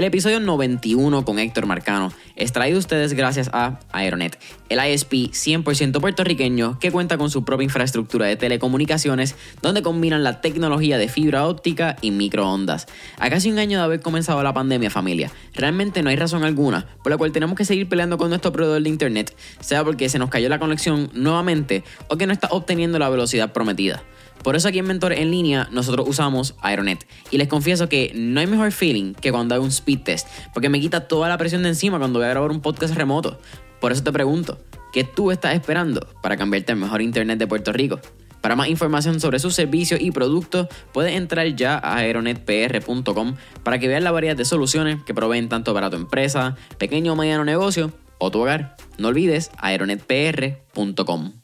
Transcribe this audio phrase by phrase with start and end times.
[0.00, 4.38] El episodio 91 con Héctor Marcano es traído a ustedes gracias a Aeronet,
[4.70, 10.40] el ISP 100% puertorriqueño que cuenta con su propia infraestructura de telecomunicaciones donde combinan la
[10.40, 12.86] tecnología de fibra óptica y microondas.
[13.18, 16.86] A casi un año de haber comenzado la pandemia familia, realmente no hay razón alguna
[17.02, 20.18] por la cual tenemos que seguir peleando con nuestro proveedor de internet, sea porque se
[20.18, 24.02] nos cayó la conexión nuevamente o que no está obteniendo la velocidad prometida.
[24.42, 27.06] Por eso aquí en Mentor en línea nosotros usamos Aeronet.
[27.30, 30.68] Y les confieso que no hay mejor feeling que cuando hago un speed test, porque
[30.68, 33.38] me quita toda la presión de encima cuando voy a grabar un podcast remoto.
[33.80, 34.58] Por eso te pregunto,
[34.92, 38.00] ¿qué tú estás esperando para cambiarte al mejor internet de Puerto Rico?
[38.40, 43.88] Para más información sobre sus servicios y productos, puedes entrar ya a aeronetpr.com para que
[43.88, 47.92] veas la variedad de soluciones que proveen tanto para tu empresa, pequeño o mediano negocio
[48.18, 48.76] o tu hogar.
[48.98, 51.39] No olvides aeronetpr.com.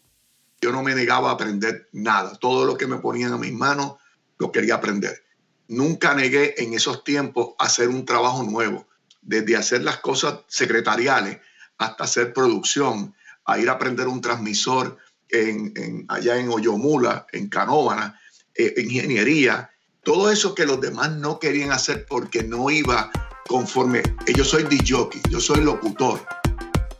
[0.60, 2.37] Yo no me negaba a aprender nada.
[2.38, 3.95] Todo lo que me ponían a mis manos
[4.38, 5.24] lo quería aprender.
[5.69, 8.87] Nunca negué en esos tiempos hacer un trabajo nuevo,
[9.23, 11.38] desde hacer las cosas secretariales
[11.79, 14.96] hasta hacer producción, a ir a aprender un transmisor
[15.29, 16.51] en, allá en
[17.32, 18.18] en Canóvana,
[18.54, 19.71] eh, ingeniería,
[20.02, 23.10] todo eso que los demás no querían hacer porque no iba
[23.49, 24.02] conforme.
[24.34, 26.24] Yo soy DJ, yo soy locutor.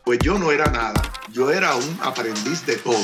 [0.07, 0.93] Pues yo no era nada,
[1.33, 2.95] yo era un aprendiz de todo.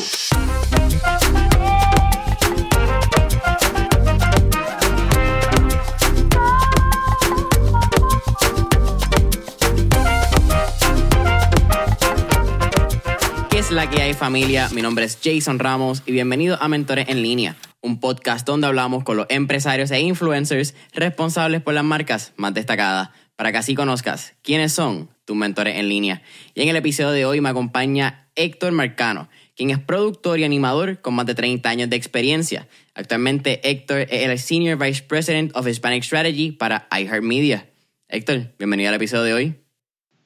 [13.49, 14.69] ¿Qué es la que hay familia?
[14.71, 19.03] Mi nombre es Jason Ramos y bienvenido a Mentores en línea, un podcast donde hablamos
[19.03, 24.35] con los empresarios e influencers responsables por las marcas más destacadas, para que así conozcas
[24.41, 26.21] quiénes son tus mentores en línea.
[26.53, 31.01] Y en el episodio de hoy me acompaña Héctor Marcano, quien es productor y animador
[31.01, 32.67] con más de 30 años de experiencia.
[32.93, 37.69] Actualmente Héctor es el Senior Vice President of Hispanic Strategy para iHeartMedia.
[38.07, 39.59] Héctor, bienvenido al episodio de hoy.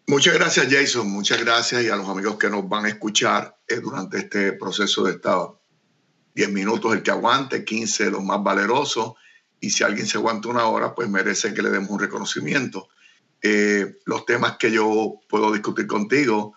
[0.08, 3.76] Muchas gracias Jason, muchas gracias y a los amigos que nos van a escuchar eh,
[3.82, 5.61] durante este proceso de estado.
[6.33, 9.14] 10 minutos el que aguante, 15 los más valerosos
[9.60, 12.89] y si alguien se aguanta una hora, pues merece que le demos un reconocimiento.
[13.49, 16.55] Eh, los temas que yo puedo discutir contigo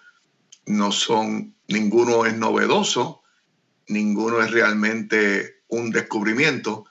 [0.67, 3.23] no son, ninguno es novedoso,
[3.87, 6.87] ninguno es realmente un descubrimiento,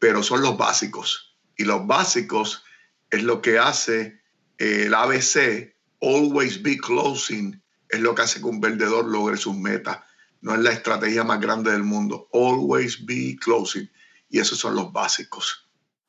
[0.00, 1.36] pero son los básicos.
[1.56, 2.64] Y los básicos
[3.08, 4.20] es lo que hace
[4.58, 9.54] eh, el ABC always be closing es lo que hace que un vendedor logre sus
[9.54, 9.98] metas.
[10.40, 12.28] No es la estrategia más grande del mundo.
[12.32, 13.88] Always be closing.
[14.28, 15.65] Y esos son los básicos.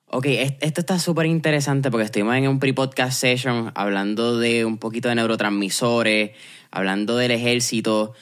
[0.09, 5.09] Ok, esto está súper interesante porque estuvimos en un pre-podcast session hablando de un poquito
[5.09, 6.31] de neurotransmisores,
[6.71, 8.13] hablando del ejército,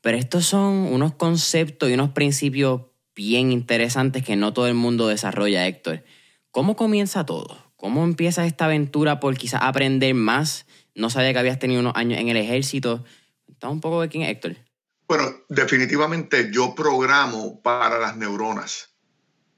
[0.00, 2.82] pero estos son unos conceptos y unos principios
[3.14, 6.04] bien interesantes que no todo el mundo desarrolla, Héctor.
[6.50, 7.72] ¿Cómo comienza todo?
[7.76, 12.20] ¿Cómo empieza esta aventura por quizás aprender más no sabía que habías tenido unos años
[12.20, 13.04] en el ejército.
[13.48, 14.56] Está un poco de quién Héctor.
[15.08, 18.93] Bueno, definitivamente yo programo para las neuronas.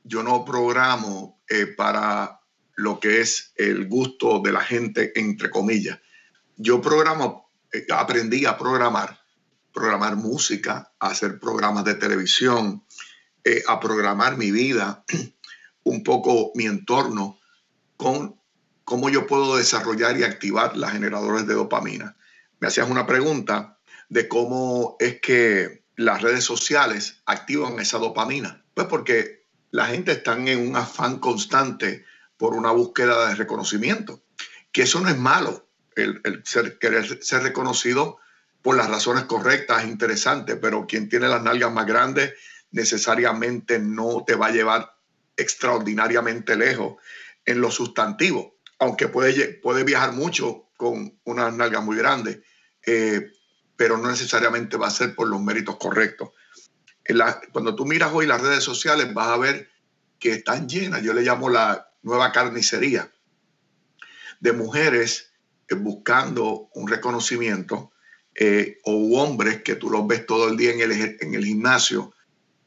[0.08, 2.40] Yo no programo eh, para
[2.76, 5.98] lo que es el gusto de la gente, entre comillas.
[6.56, 9.18] Yo programo, eh, aprendí a programar,
[9.72, 12.84] programar música, a hacer programas de televisión,
[13.42, 15.04] eh, a programar mi vida,
[15.82, 17.40] un poco mi entorno
[17.96, 18.40] con
[18.84, 22.16] cómo yo puedo desarrollar y activar las generadores de dopamina.
[22.60, 28.64] Me hacías una pregunta de cómo es que las redes sociales activan esa dopamina.
[28.72, 29.35] Pues porque
[29.76, 32.04] la gente está en un afán constante
[32.37, 34.22] por una búsqueda de reconocimiento,
[34.72, 38.19] que eso no es malo, el, ser, querer ser reconocido
[38.62, 42.34] por las razones correctas es interesante, pero quien tiene las nalgas más grandes
[42.72, 44.97] necesariamente no te va a llevar
[45.36, 46.97] extraordinariamente lejos
[47.44, 52.41] en lo sustantivo aunque puede, viajar mucho con unas nalgas muy grandes,
[52.84, 53.31] eh,
[53.76, 56.31] pero no necesariamente va a ser por los méritos correctos.
[57.52, 59.68] Cuando tú miras hoy las redes sociales vas a ver
[60.18, 63.10] que están llenas, yo le llamo la nueva carnicería,
[64.40, 65.30] de mujeres
[65.68, 67.92] eh, buscando un reconocimiento
[68.34, 72.12] eh, o hombres que tú los ves todo el día en el, en el gimnasio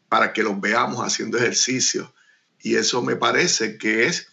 [0.10, 2.14] para que los veamos haciendo ejercicio.
[2.62, 4.28] Y eso me parece que es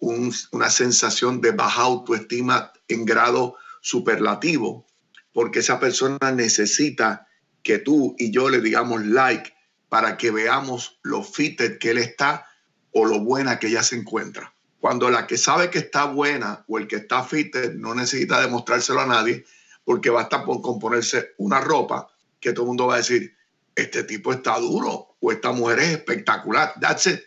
[0.00, 4.86] una sensación de baja autoestima en grado superlativo,
[5.32, 7.28] porque esa persona necesita
[7.62, 9.52] que tú y yo le digamos like
[9.88, 12.46] para que veamos lo fitted que él está
[12.92, 14.54] o lo buena que ella se encuentra.
[14.78, 19.00] Cuando la que sabe que está buena o el que está fitted no necesita demostrárselo
[19.00, 19.44] a nadie,
[19.84, 22.08] porque basta por componerse una ropa
[22.40, 23.36] que todo el mundo va a decir,
[23.74, 26.74] este tipo está duro o esta mujer es espectacular.
[26.80, 27.20] That's it.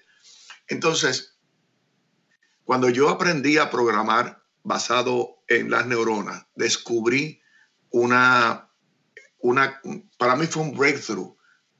[0.68, 1.36] Entonces,
[2.63, 7.41] cuando yo aprendí a programar basado en las neuronas, descubrí
[7.89, 8.69] una,
[9.44, 9.81] una,
[10.18, 11.36] para mí fue un breakthrough.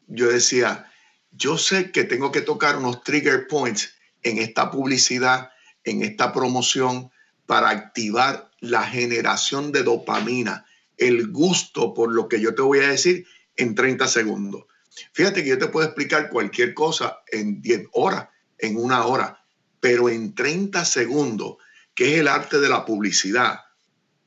[0.08, 0.92] Yo decía,
[1.32, 5.50] yo sé que tengo que tocar unos trigger points en esta publicidad,
[5.84, 7.10] en esta promoción,
[7.46, 10.66] para activar la generación de dopamina,
[10.98, 13.26] el gusto por lo que yo te voy a decir
[13.56, 14.66] en 30 segundos.
[15.14, 18.28] Fíjate que yo te puedo explicar cualquier cosa en 10 horas,
[18.58, 19.44] en una hora,
[19.80, 21.58] pero en 30 segundos,
[21.96, 23.62] que es el arte de la publicidad,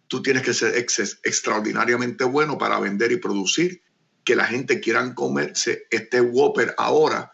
[0.08, 3.82] tú tienes que ser extraordinariamente bueno para vender y producir,
[4.24, 7.32] que la gente quiera comerse este Whopper ahora,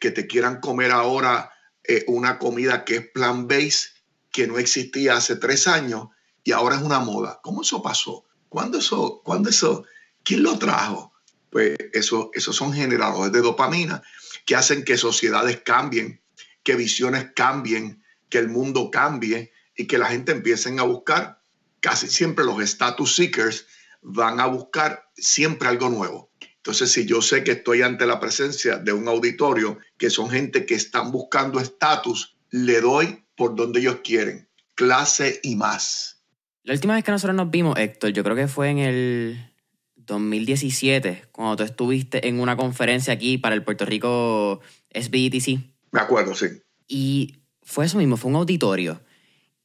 [0.00, 1.52] que te quieran comer ahora
[1.84, 3.90] eh, una comida que es plant-based,
[4.32, 6.08] que no existía hace tres años
[6.42, 7.40] y ahora es una moda.
[7.42, 8.24] ¿Cómo eso pasó?
[8.48, 9.22] ¿Cuándo eso?
[9.24, 9.84] ¿Cuándo eso?
[10.22, 11.12] ¿Quién lo trajo?
[11.50, 14.02] Pues eso, esos son generadores de dopamina
[14.44, 16.20] que hacen que sociedades cambien,
[16.62, 21.40] que visiones cambien, que el mundo cambie y que la gente empiecen a buscar
[21.80, 23.66] casi siempre los status seekers
[24.02, 26.30] van a buscar siempre algo nuevo.
[26.56, 30.66] Entonces, si yo sé que estoy ante la presencia de un auditorio que son gente
[30.66, 36.24] que están buscando estatus, le doy por donde ellos quieren, clase y más.
[36.64, 39.52] La última vez que nosotros nos vimos, Héctor, yo creo que fue en el
[39.94, 44.60] 2017, cuando tú estuviste en una conferencia aquí para el Puerto Rico
[44.92, 45.60] SBTC.
[45.92, 46.46] Me acuerdo, sí.
[46.88, 49.00] Y fue eso mismo, fue un auditorio.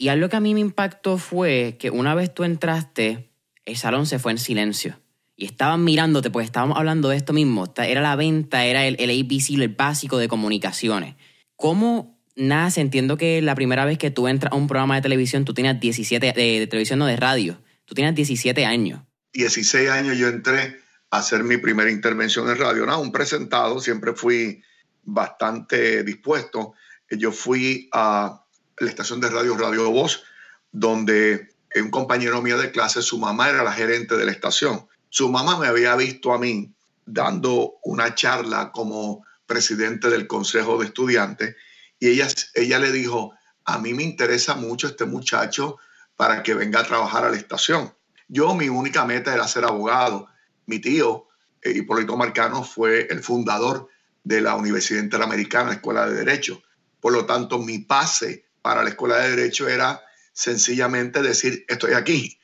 [0.02, 3.30] Y algo que a mí me impactó fue que una vez tú entraste,
[3.66, 5.00] el salón se fue en silencio.
[5.36, 7.72] Y estaban mirándote, pues estábamos hablando de esto mismo.
[7.78, 11.14] Era la venta, era el, el ABC, el básico de comunicaciones.
[11.56, 12.82] ¿Cómo nace?
[12.82, 15.80] Entiendo que la primera vez que tú entras a un programa de televisión, tú tenías
[15.80, 19.04] 17, de, televisión, no de radio, tú tenías 17 años.
[19.34, 20.80] 16 años yo entré
[21.12, 22.88] a hacer mi primera intervención en radio.
[22.88, 24.64] No, un presentado, siempre fui
[25.04, 26.74] bastante dispuesto.
[27.08, 28.41] Yo fui a
[28.82, 30.24] la estación de radio Radio Voz,
[30.72, 34.88] donde un compañero mío de clase, su mamá era la gerente de la estación.
[35.10, 36.74] Su mamá me había visto a mí
[37.06, 41.56] dando una charla como presidente del Consejo de Estudiantes
[42.00, 43.34] y ella, ella le dijo,
[43.66, 45.78] a mí me interesa mucho este muchacho
[46.16, 47.94] para que venga a trabajar a la estación.
[48.28, 50.28] Yo mi única meta era ser abogado.
[50.66, 51.28] Mi tío,
[51.62, 53.90] eh, Hipólito Marcano, fue el fundador
[54.24, 56.62] de la Universidad Interamericana, Escuela de Derecho.
[57.00, 60.02] Por lo tanto, mi pase para la Escuela de Derecho era
[60.34, 62.40] sencillamente decir, estoy aquí.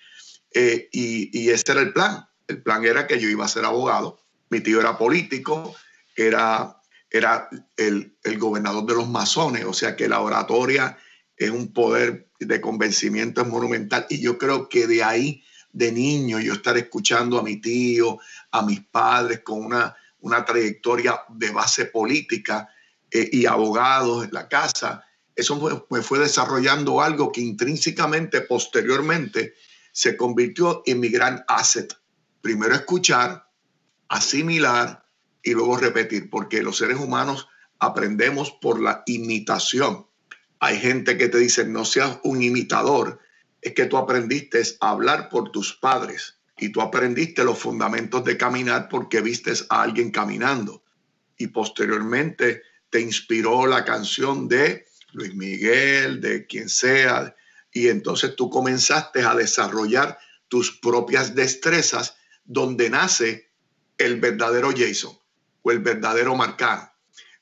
[0.53, 2.27] Eh, y, ese era el plan.
[2.47, 4.19] El plan era que yo iba a ser abogado.
[4.49, 5.75] Mi tío era político,
[6.15, 10.97] era, era el, el gobernador de los masones, o sea que la oratoria
[11.35, 14.05] es un poder de convencimiento monumental.
[14.09, 18.19] Y yo creo que de ahí, de niño, yo estar escuchando a mi tío,
[18.51, 22.69] a mis padres con una, una trayectoria de base política
[23.11, 25.06] eh, y abogados en la casa,
[25.37, 29.53] eso me fue desarrollando algo que intrínsecamente, posteriormente,
[29.91, 31.95] se convirtió en mi gran asset.
[32.41, 33.47] Primero escuchar,
[34.09, 35.05] asimilar
[35.43, 37.47] y luego repetir, porque los seres humanos
[37.77, 40.07] aprendemos por la imitación.
[40.59, 43.19] Hay gente que te dice, no seas un imitador,
[43.61, 48.37] es que tú aprendiste a hablar por tus padres y tú aprendiste los fundamentos de
[48.37, 50.83] caminar porque vistes a alguien caminando
[51.37, 54.86] y posteriormente te inspiró la canción de
[55.17, 57.35] Luis Miguel, de quien sea,
[57.73, 63.51] y entonces tú comenzaste a desarrollar tus propias destrezas donde nace
[63.97, 65.17] el verdadero Jason
[65.63, 66.91] o el verdadero Marcano.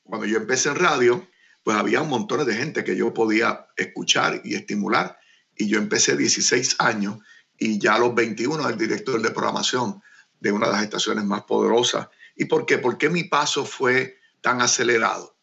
[0.02, 1.28] Cuando yo empecé en radio,
[1.62, 5.18] pues había un montón de gente que yo podía escuchar y estimular.
[5.54, 7.18] Y yo empecé 16 años
[7.58, 10.02] y ya a los 21 el director de programación
[10.40, 12.08] de una de las estaciones más poderosas.
[12.36, 12.78] ¿Y por qué?
[12.78, 15.35] ¿Por qué mi paso fue tan acelerado?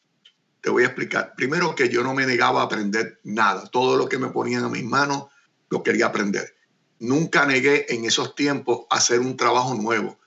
[0.63, 1.33] Te voy a explicar.
[1.35, 3.65] Primero que yo no me negaba a aprender nada.
[3.67, 5.25] Todo lo que me ponían a mis manos
[5.69, 6.55] lo quería aprender.
[6.99, 10.17] Nunca negué en esos tiempos hacer un trabajo nuevo.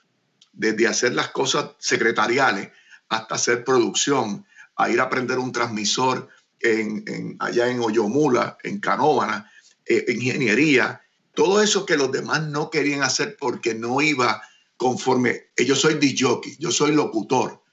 [0.53, 2.69] Desde hacer las cosas secretariales
[3.09, 6.27] hasta hacer producción, a ir a aprender un transmisor
[6.59, 9.51] en, allá en Oyomula, en Canóvana,
[9.87, 11.01] eh, ingeniería,
[11.33, 14.43] todo eso que los demás no querían hacer porque no iba
[14.75, 15.47] conforme.
[15.57, 17.63] Yo soy DJ, yo soy locutor.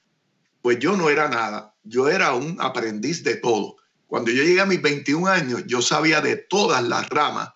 [0.63, 3.77] Pues yo no era nada yo era un aprendiz de todo.
[4.07, 7.53] Cuando yo llegué a mis 21 años, yo sabía de todas las ramas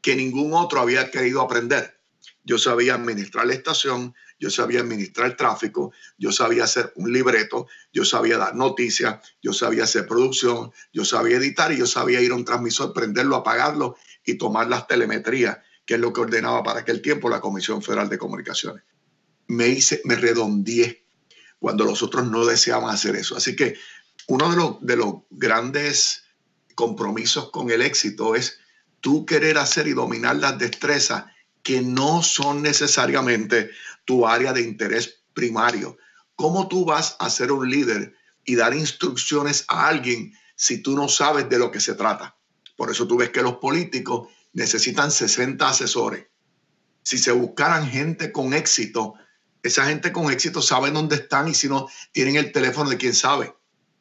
[0.00, 1.98] que ningún otro había querido aprender.
[2.44, 8.04] Yo sabía administrar la estación, yo sabía administrar tráfico, yo sabía hacer un libreto, yo
[8.04, 12.34] sabía dar noticias, yo sabía hacer producción, yo sabía editar y yo sabía ir a
[12.34, 17.00] un transmisor, prenderlo, apagarlo y tomar las telemetrías, que es lo que ordenaba para aquel
[17.00, 18.84] tiempo la Comisión Federal de Comunicaciones.
[19.46, 21.03] Me hice, me redondeé
[21.64, 23.38] cuando los otros no deseaban hacer eso.
[23.38, 23.78] Así que
[24.26, 26.24] uno de los, de los grandes
[26.74, 28.58] compromisos con el éxito es
[29.00, 31.24] tú querer hacer y dominar las destrezas
[31.62, 33.70] que no son necesariamente
[34.04, 35.96] tu área de interés primario.
[36.36, 41.08] ¿Cómo tú vas a ser un líder y dar instrucciones a alguien si tú no
[41.08, 42.36] sabes de lo que se trata?
[42.76, 46.26] Por eso tú ves que los políticos necesitan 60 asesores.
[47.02, 49.14] Si se buscaran gente con éxito,
[49.64, 53.14] esa gente con éxito sabe dónde están y si no, tienen el teléfono de quien
[53.14, 53.54] sabe.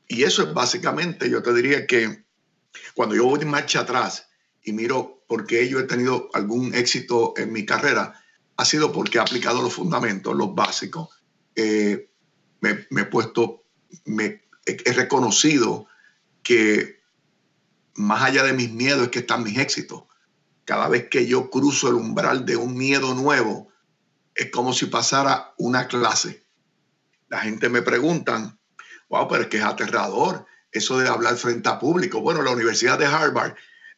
[0.09, 2.25] Y eso es básicamente, yo te diría que
[2.93, 4.27] cuando yo voy marcha atrás
[4.61, 8.21] y miro por qué yo he tenido algún éxito en mi carrera,
[8.57, 11.07] ha sido porque he aplicado los fundamentos, los básicos.
[11.55, 12.09] Eh,
[12.59, 13.63] me, he puesto,
[14.65, 15.87] he reconocido
[16.43, 17.01] que
[17.95, 20.03] más allá de mis miedos es que están mis éxitos.
[20.65, 23.72] Cada vez que yo cruzo el umbral de un miedo nuevo,
[24.35, 26.45] es como si pasara una clase.
[27.29, 28.57] La gente me pregunta,
[29.09, 32.21] wow, pero es que es aterrador eso de hablar frente a público.
[32.21, 33.55] Bueno, la Universidad de Harvard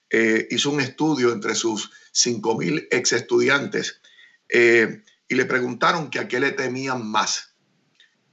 [0.10, 4.02] eh, hizo un estudio entre sus 5.000 ex estudiantes
[4.50, 7.56] eh, y le preguntaron que a qué le temían más.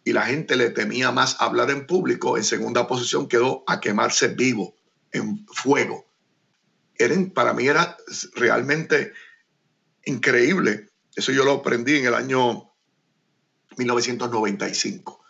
[0.04, 2.36] Y la gente le temía más hablar en público.
[2.36, 4.74] En segunda posición quedó a quemarse vivo,
[5.12, 6.10] en fuego.
[7.34, 7.96] para mí era
[8.34, 9.12] realmente
[10.04, 10.91] increíble.
[11.14, 12.72] Eso yo lo aprendí en el año
[13.76, 15.24] 1995.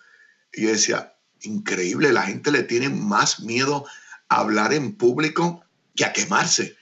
[0.52, 3.86] Y yo decía, increíble, la gente le tiene más miedo
[4.28, 6.76] a hablar en público que a quemarse.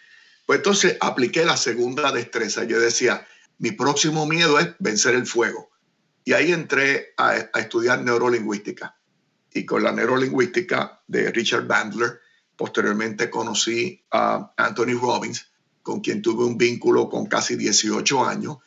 [0.47, 2.65] Pues entonces apliqué la segunda destreza.
[2.65, 3.27] Yo decía,
[3.59, 5.71] mi próximo miedo es vencer el fuego.
[6.25, 8.97] Y ahí entré a, estudiar neurolingüística.
[9.53, 12.21] Y con la neurolingüística de Richard Bandler,
[12.57, 15.47] posteriormente conocí a Anthony Robbins,
[15.83, 18.59] con quien tuve un vínculo con casi 18 años.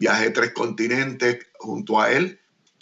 [0.00, 2.40] Viajé tres continentes junto a él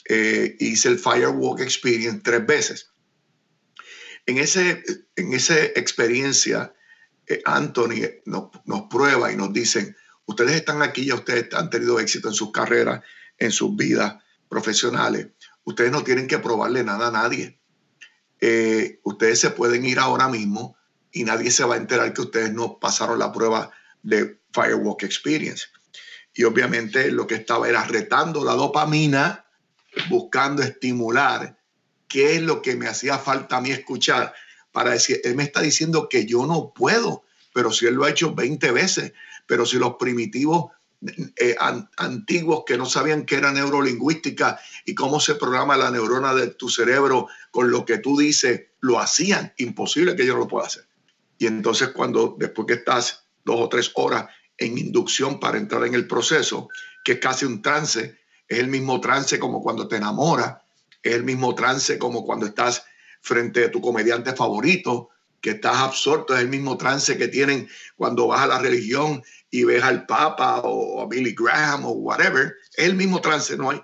[0.09, 2.91] eh, hice el Firewalk Experience tres veces.
[4.25, 4.83] En, ese,
[5.17, 6.73] en esa experiencia,
[7.27, 8.49] eh, Anthony nos,
[8.89, 9.95] prueba y nos dicen,
[10.25, 13.03] ustedes están aquí, ya ustedes han tenido éxito en sus carreras,
[13.37, 14.17] en sus vidas
[14.49, 15.29] profesionales.
[15.65, 17.61] Ustedes no tienen que probarle nada a nadie.
[18.41, 20.79] Eh, ustedes se pueden ir ahora mismo
[21.13, 23.73] y nadie se va a enterar que ustedes no pasaron la prueba
[24.03, 25.67] de Firewalk Experience.
[26.39, 29.45] Y obviamente lo que estaba era retando la dopamina
[30.09, 31.59] buscando estimular
[32.07, 34.33] qué es lo que me hacía falta a mí escuchar
[34.71, 38.11] para decir, él me está diciendo que yo no puedo, pero si él lo ha
[38.11, 39.15] hecho 20 veces,
[39.49, 40.67] pero si los primitivos
[41.35, 41.57] eh,
[41.97, 46.69] antiguos que no sabían qué era neurolingüística y cómo se programa la neurona de tu
[46.69, 50.87] cerebro con lo que tú dices, lo hacían, imposible que yo no lo pueda hacer.
[51.37, 55.95] Y entonces cuando después que estás dos o tres horas en inducción para entrar en
[55.95, 56.69] el proceso,
[57.05, 60.57] que es casi un trance, es el mismo trance como cuando te enamoras,
[61.03, 62.85] es el mismo trance como cuando estás
[63.21, 65.11] frente a tu comediante favorito,
[65.41, 69.65] que estás absorto, es el mismo trance que tienen cuando vas a la religión y
[69.65, 73.81] ves al Papa o a Billy Graham o whatever, es el mismo trance, no hay,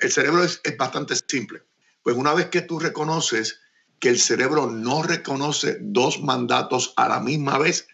[0.00, 1.62] el cerebro es, es bastante simple.
[2.02, 3.60] Pues una vez que tú reconoces
[3.98, 7.88] que el cerebro no reconoce dos mandatos a la misma vez,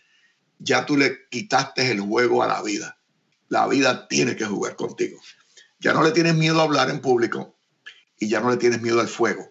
[0.58, 2.98] ya tú le quitaste el juego a la vida.
[3.48, 5.20] La vida tiene que jugar contigo.
[5.78, 7.56] Ya no le tienes miedo a hablar en público
[8.18, 9.50] y ya no le tienes miedo al fuego.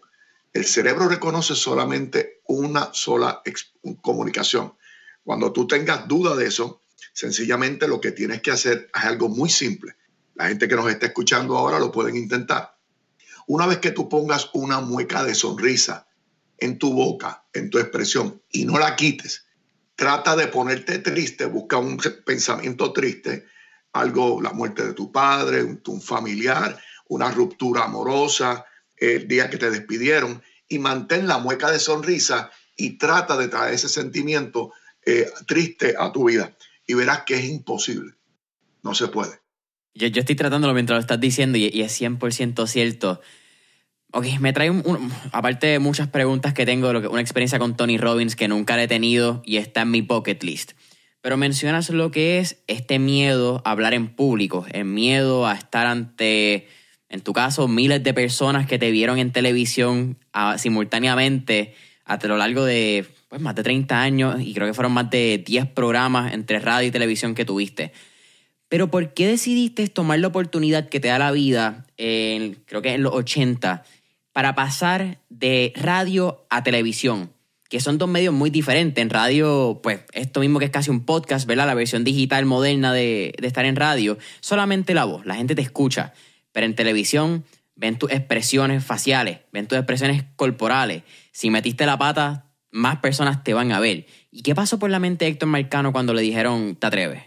[0.51, 3.41] El cerebro reconoce solamente una sola
[4.01, 4.73] comunicación.
[5.23, 6.83] Cuando tú tengas duda de eso,
[7.13, 9.95] sencillamente lo que tienes que hacer es algo muy simple.
[10.35, 12.77] La gente que nos está escuchando ahora lo pueden intentar.
[13.47, 16.07] Una vez que tú pongas una mueca de sonrisa
[16.57, 19.42] en tu boca, en tu expresión, y no la quites,
[19.95, 23.45] trata de ponerte triste, busca un pensamiento triste
[23.93, 28.65] algo, la muerte de tu padre, un, familiar, una ruptura amorosa,
[28.97, 33.75] el día que te despidieron, y mantén la mueca de sonrisa y trata de traer
[33.75, 34.73] ese sentimiento
[35.05, 36.55] eh, triste a tu vida.
[36.87, 38.13] Y verás que es imposible.
[38.81, 39.39] No se puede.
[39.93, 43.21] Yo, estoy tratándolo mientras lo estás diciendo y, es 100% cierto.
[44.15, 48.35] Ok, me trae, un, aparte de muchas preguntas que tengo, una experiencia con Tony Robbins
[48.35, 50.73] que nunca he tenido y está en mi bucket list.
[51.21, 55.87] Pero mencionas lo que es este miedo a hablar en público, el miedo a estar
[55.87, 56.67] ante,
[57.09, 60.19] en tu caso, miles de personas que te vieron en televisión
[60.57, 61.73] simultáneamente
[62.05, 65.41] a lo largo de pues, más de 30 años y creo que fueron más de
[65.43, 67.93] 10 programas entre radio y televisión que tuviste.
[68.69, 72.93] Pero ¿por qué decidiste tomar la oportunidad que te da la vida, en, creo que
[72.93, 73.83] en los 80,
[74.33, 77.31] para pasar de radio a televisión?
[77.73, 79.01] que son dos medios muy diferentes.
[79.01, 81.65] En radio, pues esto mismo que es casi un podcast, ¿verdad?
[81.65, 86.13] La versión digital moderna de, estar en radio, solamente la voz, la gente te escucha.
[86.51, 91.01] Pero en televisión ven tus expresiones faciales, ven tus expresiones corporales.
[91.31, 94.05] Si metiste la pata, más personas te van a ver.
[94.29, 97.23] ¿Y qué pasó por la mente de Héctor Marcano cuando le dijeron, te atreves?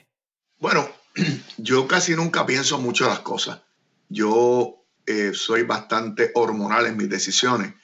[0.60, 0.88] Bueno,
[1.56, 3.62] yo casi nunca pienso mucho las cosas.
[4.08, 7.74] Yo eh, soy bastante hormonal en mis decisiones.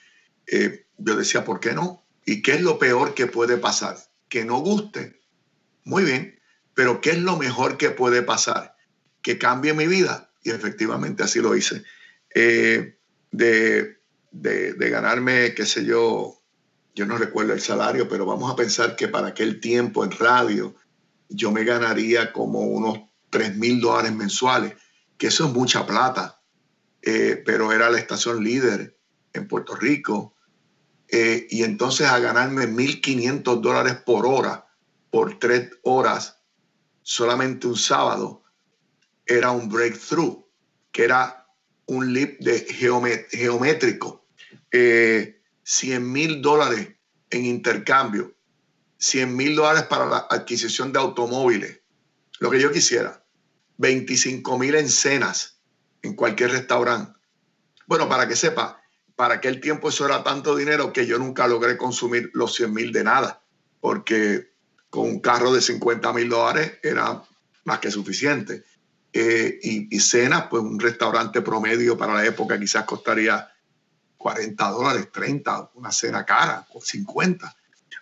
[0.47, 2.05] Eh, yo decía, ¿por qué no?
[2.25, 3.97] ¿Y qué es lo peor que puede pasar?
[4.29, 5.19] Que no guste.
[5.85, 6.39] Muy bien,
[6.73, 8.75] pero ¿qué es lo mejor que puede pasar?
[9.21, 10.31] Que cambie mi vida.
[10.43, 11.83] Y efectivamente así lo hice.
[12.35, 12.97] Eh,
[13.31, 13.97] de,
[14.31, 16.41] de, ganarme, qué sé yo,
[16.95, 20.75] yo no recuerdo el salario, pero vamos a pensar que para aquel tiempo en radio
[21.29, 22.99] yo me ganaría como unos
[23.29, 24.73] 3 mil dólares mensuales,
[25.17, 26.42] que eso es mucha plata,
[27.05, 28.97] eh, pero era la estación líder
[29.33, 30.35] en Puerto Rico.
[31.09, 34.67] Eh, y entonces a ganarme 1.500 dólares por hora,
[35.11, 36.39] por tres horas,
[37.01, 38.43] solamente un sábado,
[39.25, 40.45] era un breakthrough,
[40.91, 41.45] que era
[41.85, 42.59] un leap de
[43.29, 44.25] geométrico.
[44.71, 46.95] 100 eh, mil dólares
[47.29, 48.33] en intercambio,
[48.97, 51.81] 100 mil dólares para la adquisición de automóviles,
[52.39, 53.23] lo que yo quisiera,
[53.77, 55.52] 25 mil en cenas
[56.03, 57.17] en cualquier restaurante.
[57.87, 58.81] Bueno, para que sepa,
[59.15, 62.91] para aquel tiempo eso era tanto dinero que yo nunca logré consumir los 100 mil
[62.91, 63.41] de nada,
[63.79, 64.53] porque
[64.89, 67.23] con un carro de 50 mil dólares era
[67.63, 68.63] más que suficiente.
[69.11, 73.47] Eh, y, y cenas, pues un restaurante promedio para la época quizás costaría
[74.23, 77.55] 40 dólares, 30, una cena cara, 50.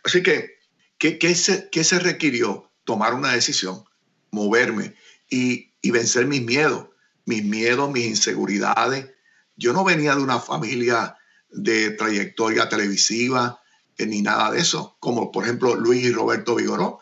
[0.03, 0.60] Así que,
[0.98, 2.72] ¿qué, se, qué requirió?
[2.84, 3.84] Tomar una decisión,
[4.31, 4.96] moverme
[5.29, 6.89] y, y vencer mis miedos,
[7.25, 9.09] mis miedos, mis inseguridades.
[9.55, 11.17] Yo no venía de una familia
[11.49, 13.61] de trayectoria televisiva
[13.97, 16.99] eh, ni nada de eso, como por ejemplo Luis y Roberto Vigoró,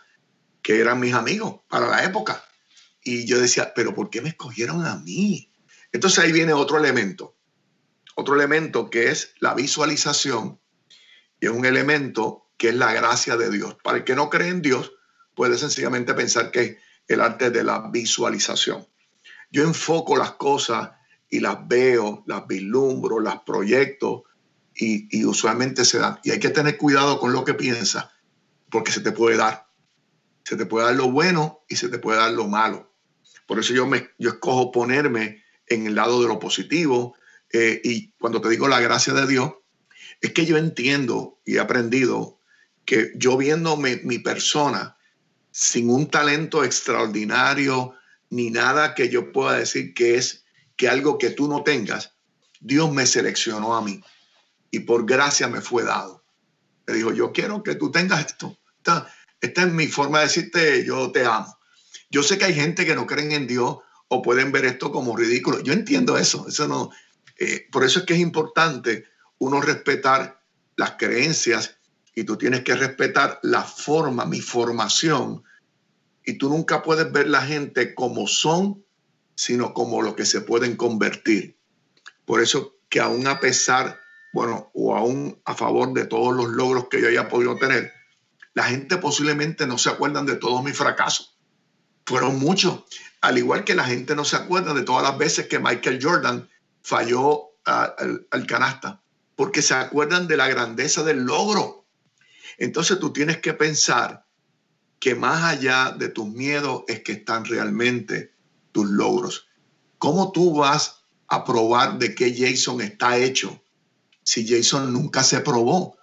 [0.61, 2.43] que eran mis amigos para la época.
[3.03, 5.51] Y yo decía, pero ¿por qué me escogieron a mí?
[5.91, 7.35] Entonces ahí viene otro elemento
[8.19, 10.59] otro elemento que es la visualización
[11.39, 13.77] y es un elemento que es la gracia de Dios.
[13.81, 14.91] Para el que no cree en Dios,
[15.35, 18.85] puede sencillamente pensar que el arte de la visualización.
[19.51, 20.91] Yo enfoco las cosas
[21.29, 24.25] y las veo, las vislumbro, las proyecto
[24.75, 26.20] y, usualmente se dan.
[26.24, 28.09] Y hay que tener cuidado con lo que piensas
[28.70, 29.68] porque se te puede dar.
[30.44, 32.94] Se te puede dar lo bueno y se te puede dar lo malo.
[33.46, 37.16] Por eso yo, me, yo escojo ponerme en el lado de lo positivo
[37.51, 39.53] eh, y cuando te digo la gracia de Dios,
[40.22, 42.40] es que yo entiendo y he aprendido
[42.85, 44.98] que yo viendo mi persona
[45.51, 47.96] sin un talento extraordinario
[48.29, 52.13] ni nada que yo pueda decir que es que algo que tú no tengas,
[52.59, 54.01] Dios me seleccionó a mí
[54.72, 56.24] y por gracia me fue dado.
[56.87, 58.57] Me dijo, yo quiero que tú tengas esto.
[58.77, 59.11] Esta,
[59.42, 61.57] esta es mi forma de decirte, yo te amo.
[62.09, 65.15] Yo sé que hay gente que no creen en Dios o pueden ver esto como
[65.15, 65.61] ridículo.
[65.61, 66.48] Yo entiendo eso.
[66.48, 66.89] Eso no,
[67.37, 69.05] eh, por eso es que es importante
[69.37, 70.42] uno respetar
[70.75, 71.77] las creencias
[72.15, 75.44] y tú tienes que respetar la forma, mi formación.
[76.24, 78.84] Y tú nunca puedes ver la gente como son,
[79.36, 81.58] sino como lo que se pueden convertir.
[82.25, 84.00] Por eso que aún a pesar,
[84.34, 87.94] bueno, o aún a favor de todos los logros que yo haya podido tener,
[88.53, 91.38] la gente posiblemente no se acuerdan de todos mis fracasos.
[92.05, 92.84] Fueron muchos.
[93.22, 96.50] Al igual que la gente no se acuerda de todas las veces que Michael Jordan
[96.82, 99.01] falló al, canasta,
[99.36, 101.86] porque se acuerdan de la grandeza del logro.
[102.58, 104.25] Entonces tú tienes que pensar
[105.00, 108.33] que más allá de tus miedos es que están realmente
[108.72, 109.48] tus logros.
[109.98, 113.64] ¿Cómo tú vas a probar de qué Jason está hecho
[114.24, 115.98] si Jason nunca se probó?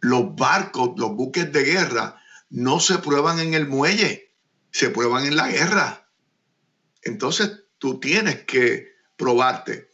[0.00, 4.32] Los barcos, los buques de guerra, no se prueban en el muelle,
[4.70, 6.08] se prueban en la guerra.
[7.02, 9.88] Entonces tú tienes que probarte.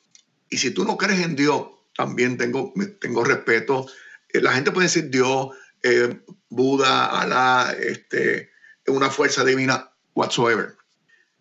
[0.51, 3.87] Y si tú no crees en Dios, también tengo, tengo respeto.
[4.29, 5.49] Eh, la gente puede decir Dios,
[5.83, 6.21] eh,
[6.53, 8.51] Buda, Alá, este,
[8.87, 10.77] una fuerza divina, whatsoever.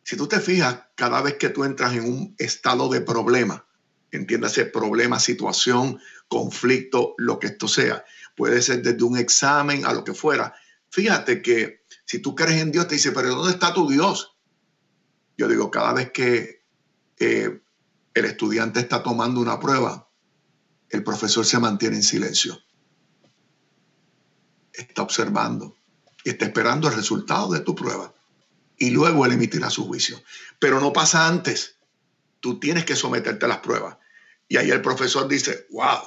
[0.04, 3.68] Si tú te fijas, cada vez que tú entras en un estado de problema,
[4.10, 8.06] entiéndase problema, situación, conflicto, lo que esto sea,
[8.38, 10.56] puede ser desde un examen a lo que fuera.
[10.90, 14.38] Fíjate que si tú crees en Dios, te dice, pero ¿dónde está tu Dios?
[15.38, 16.64] Yo digo, cada vez que
[17.20, 17.62] eh,
[18.14, 20.10] el estudiante está tomando una prueba,
[20.90, 22.58] el profesor se mantiene en silencio.
[24.74, 25.76] Está observando
[26.24, 28.14] y está esperando el resultado de tu prueba.
[28.78, 30.22] Y luego él emitirá su juicio.
[30.60, 31.76] Pero no pasa antes.
[32.40, 33.98] Tú tienes que someterte a las pruebas.
[34.48, 36.02] Y ahí el profesor dice, wow,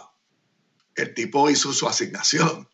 [0.96, 2.68] el tipo hizo su asignación.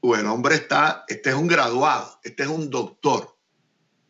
[0.00, 3.36] O hombre está, este es un graduado, este es un doctor.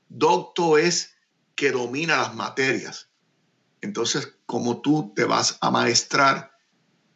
[0.09, 1.15] Doctor es
[1.55, 3.09] que domina las materias.
[3.81, 6.53] Entonces, ¿cómo tú te vas a maestrar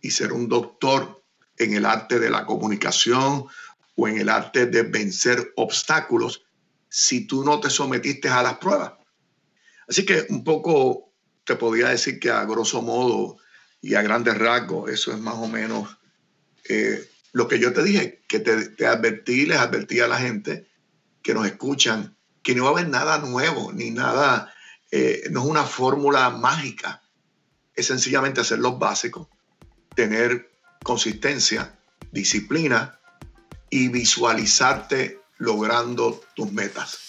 [0.01, 1.23] y ser un doctor
[1.59, 3.47] en el arte de la comunicación
[4.01, 6.47] o en el arte de vencer obstáculos
[6.89, 8.95] si tú no te sometiste a las pruebas.
[9.87, 11.13] Así que un poco
[11.45, 13.37] te podría decir que a grosso modo
[13.83, 15.99] y a grandes rasgos, eso es más o menos
[16.67, 20.67] eh, lo que yo te dije, que te, te, advertí, les advertí a la gente
[21.23, 24.51] que nos escuchan, que no va a haber nada nuevo, ni nada,
[24.91, 27.03] eh, no es una fórmula mágica,
[27.75, 29.29] es sencillamente hacer los básicos,
[29.95, 30.51] tener
[30.83, 31.79] consistencia,
[32.13, 33.00] disciplina
[33.71, 37.09] y visualizarte logrando tus metas.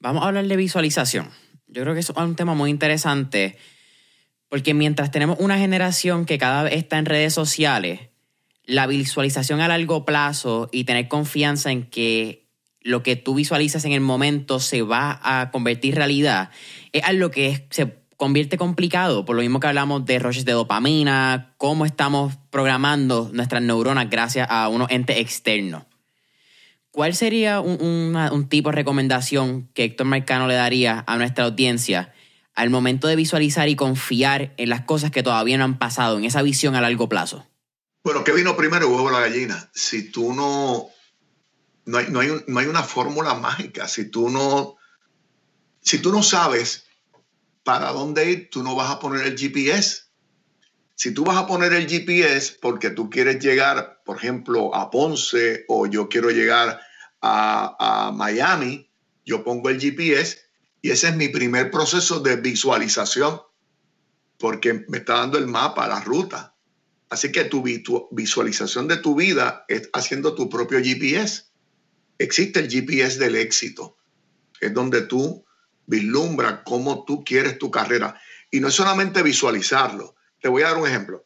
[0.00, 1.28] Vamos a hablar de visualización.
[1.66, 3.58] Yo creo que es un tema muy interesante
[4.48, 8.00] porque mientras tenemos una generación que cada vez está en redes sociales,
[8.64, 12.48] la visualización a largo plazo y tener confianza en que
[12.80, 16.50] lo que tú visualizas en el momento se va a convertir realidad,
[16.92, 21.54] es algo que se convierte complicado, por lo mismo que hablamos de roches de dopamina,
[21.58, 25.89] cómo estamos programando nuestras neuronas gracias a unos entes externos.
[26.92, 32.12] ¿Cuál sería un, un, tipo de recomendación que Héctor Marcano le daría a nuestra audiencia
[32.54, 36.24] al momento de visualizar y confiar en las cosas que todavía no han pasado, en
[36.24, 37.46] esa visión a largo plazo?
[38.02, 39.70] Bueno, ¿qué vino primero, huevo o la gallina?
[39.72, 40.88] Si tú no,
[41.84, 44.76] no hay, no hay, no hay una fórmula mágica, si tú no,
[45.80, 46.86] si tú no sabes
[47.62, 50.09] para dónde ir, tú no vas a poner el GPS.
[51.00, 55.64] Si tú vas a poner el GPS porque tú quieres llegar, por ejemplo, a Ponce
[55.66, 56.78] o yo quiero llegar
[57.22, 58.86] a, Miami,
[59.24, 60.36] yo pongo el GPS
[60.82, 63.40] y ese es mi primer proceso de visualización
[64.36, 66.54] porque me está dando el mapa, la ruta.
[67.08, 67.64] Así que tu
[68.10, 71.44] visualización de tu vida es haciendo tu propio GPS.
[72.18, 73.96] Existe el GPS del éxito.
[74.60, 75.46] Es donde tú
[75.86, 78.20] vislumbras cómo tú quieres tu carrera.
[78.50, 80.16] Y no es solamente visualizarlo.
[80.40, 81.24] Te voy a dar un ejemplo.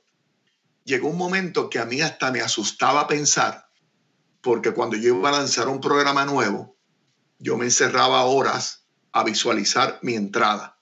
[0.84, 3.68] Llegó un momento que a mí hasta me asustaba pensar,
[4.40, 6.76] porque cuando yo iba a lanzar un programa nuevo,
[7.38, 10.74] yo me encerraba horas a visualizar mi entrada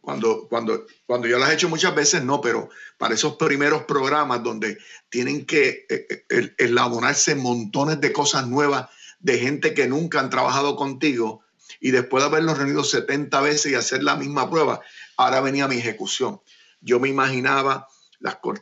[0.00, 4.42] cuando, cuando, cuando yo las he hecho muchas veces, no, pero para esos primeros programas
[4.42, 4.78] donde
[5.10, 10.76] tienen que eh, eh, elaborarse montones de cosas nuevas de gente que nunca han trabajado
[10.76, 11.42] contigo
[11.80, 14.80] y después de haberlos reunido 70 veces y hacer la misma prueba,
[15.16, 16.40] ahora venía mi ejecución.
[16.80, 17.86] Yo me imaginaba,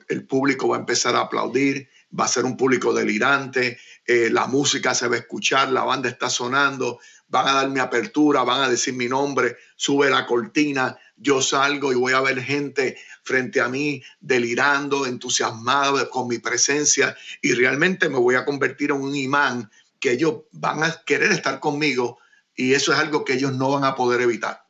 [0.09, 4.47] el público va a empezar a aplaudir, va a ser un público delirante, eh, la
[4.47, 8.63] música se va a escuchar, la banda está sonando, van a dar mi apertura, van
[8.63, 13.61] a decir mi nombre, sube la cortina, yo salgo y voy a ver gente frente
[13.61, 19.15] a mí delirando, entusiasmado con mi presencia y realmente me voy a convertir en un
[19.15, 22.19] imán que ellos van a querer estar conmigo
[22.55, 24.65] y eso es algo que ellos no van a poder evitar.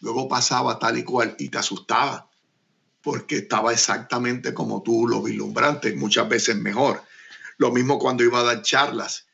[0.00, 2.27] Luego pasaba tal y cual y te asustaba
[3.08, 7.02] porque estaba exactamente como tú lo vislumbraste, muchas veces mejor.
[7.56, 9.28] Lo mismo cuando iba a dar charlas.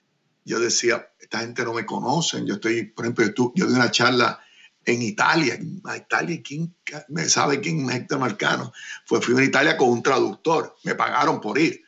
[0.44, 2.46] Yo decía, esta gente no me conoce.
[2.46, 4.38] Yo estoy, por ejemplo, yo, yo di una charla
[4.84, 5.54] en Italia.
[5.54, 6.72] En Italia, ¿quién
[7.08, 8.72] me sabe quién es Héctor Marcano?
[9.06, 11.82] Fue, fui a Italia con un traductor, me pagaron por ir.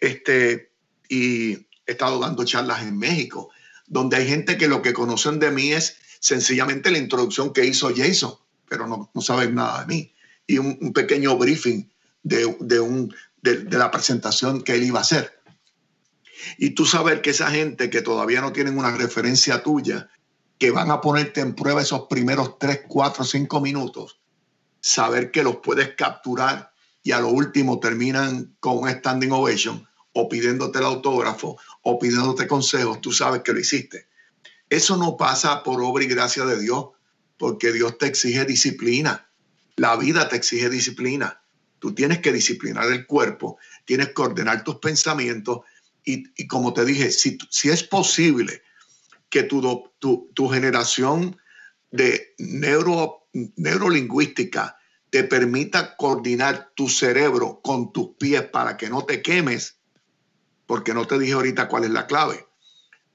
[0.00, 0.72] Este,
[1.08, 3.50] y he estado dando charlas en México,
[3.86, 7.94] donde hay gente que lo que conocen de mí es sencillamente la introducción que hizo
[7.94, 8.34] Jason,
[8.68, 10.12] pero no, no saben nada de mí.
[10.48, 11.88] Y un, pequeño briefing
[12.24, 15.40] de, de, un, de, la presentación que él iba a hacer.
[16.58, 20.10] Y tú saber que esa gente que todavía no tienen una referencia tuya,
[20.58, 24.20] que van a ponerte en prueba esos primeros 3, 4, 5 minutos,
[24.80, 30.28] saber que los puedes capturar y a lo último terminan con un standing ovation o
[30.28, 34.08] pidiéndote el autógrafo o pidiéndote consejos, tú sabes que lo hiciste.
[34.68, 36.88] Eso no pasa por obra y gracia de Dios,
[37.38, 39.27] porque Dios te exige disciplina.
[39.78, 41.40] La vida te exige disciplina.
[41.78, 45.60] Tú tienes que disciplinar el cuerpo, tienes que ordenar tus pensamientos
[46.04, 48.62] y, como te dije, si, si es posible
[49.30, 51.36] que tu, tu, tu generación
[51.92, 54.78] de neuro, neurolingüística
[55.10, 59.76] te permita coordinar tu cerebro con tus pies para que no te quemes,
[60.66, 62.48] porque no te dije ahorita cuál es la clave.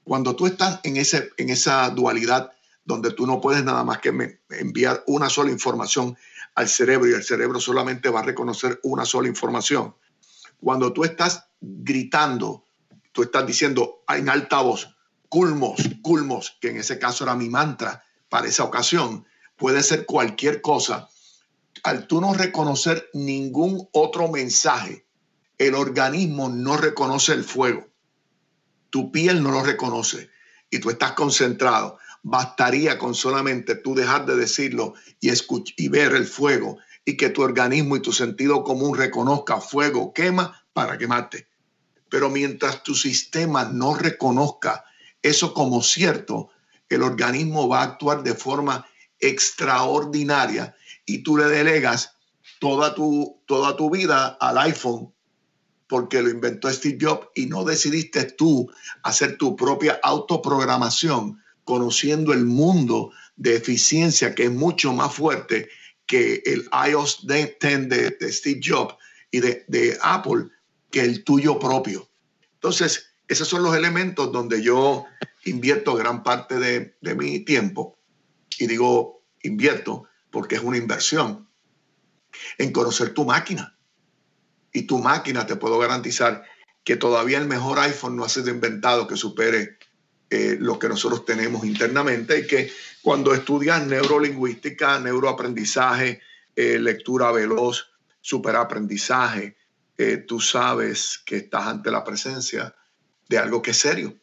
[0.02, 2.52] Cuando tú estás en, ese, en esa dualidad
[2.86, 6.16] donde tú no puedes nada más que enviar una sola información
[6.54, 9.94] al cerebro y el cerebro solamente va a reconocer una sola información.
[10.60, 12.64] Cuando tú estás gritando,
[13.12, 14.96] tú estás diciendo en alta voz,
[15.28, 20.60] culmos, culmos, que en ese caso era mi mantra para esa ocasión, puede ser cualquier
[20.60, 21.08] cosa.
[21.82, 25.06] Al tú no reconocer ningún otro mensaje,
[25.58, 27.86] el organismo no reconoce el fuego.
[28.90, 30.30] Tu piel no lo reconoce
[30.70, 35.30] y tú estás concentrado bastaría con solamente tú dejar de decirlo y,
[35.76, 40.64] y ver el fuego y que tu organismo y tu sentido común reconozca fuego, quema
[40.72, 41.48] para quemarte.
[42.08, 44.84] Pero mientras tu sistema no reconozca
[45.22, 46.48] eso como cierto,
[46.88, 48.86] el organismo va a actuar de forma
[49.20, 52.16] extraordinaria y tú le delegas
[52.58, 55.12] toda tu, toda tu vida al iPhone
[55.86, 58.70] porque lo inventó Steve Jobs y no decidiste tú
[59.02, 65.68] hacer tu propia autoprogramación conociendo el mundo de eficiencia que es mucho más fuerte
[66.06, 68.94] que el iOS 10 de, Steve Jobs
[69.30, 70.48] y de, Apple
[70.90, 72.08] que el tuyo propio.
[72.54, 75.06] Entonces, esos son los elementos donde yo
[75.44, 77.98] invierto gran parte de, de mi tiempo.
[78.58, 81.48] Y digo invierto porque es una inversión
[82.58, 83.76] en conocer tu máquina.
[84.72, 86.44] Y tu máquina te puedo garantizar
[86.84, 89.78] que todavía el mejor iPhone no ha sido inventado que supere
[90.34, 92.68] eh, lo que nosotros tenemos internamente y que
[93.02, 96.20] cuando estudias neurolingüística, neuroaprendizaje,
[96.56, 97.86] eh, lectura veloz,
[98.20, 99.56] superaprendizaje,
[99.96, 102.74] eh, tú sabes que estás ante la presencia
[103.28, 104.16] de algo que es serio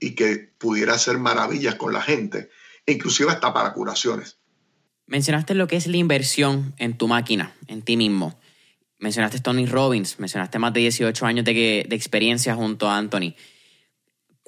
[0.00, 2.48] y que pudiera hacer maravillas con la gente,
[2.86, 4.38] inclusive hasta para curaciones.
[5.06, 8.40] Mencionaste lo que es la inversión en tu máquina, en ti mismo.
[9.00, 13.34] Mencionaste Tony Robbins, mencionaste más de 18 años de, de experiencia junto a Anthony.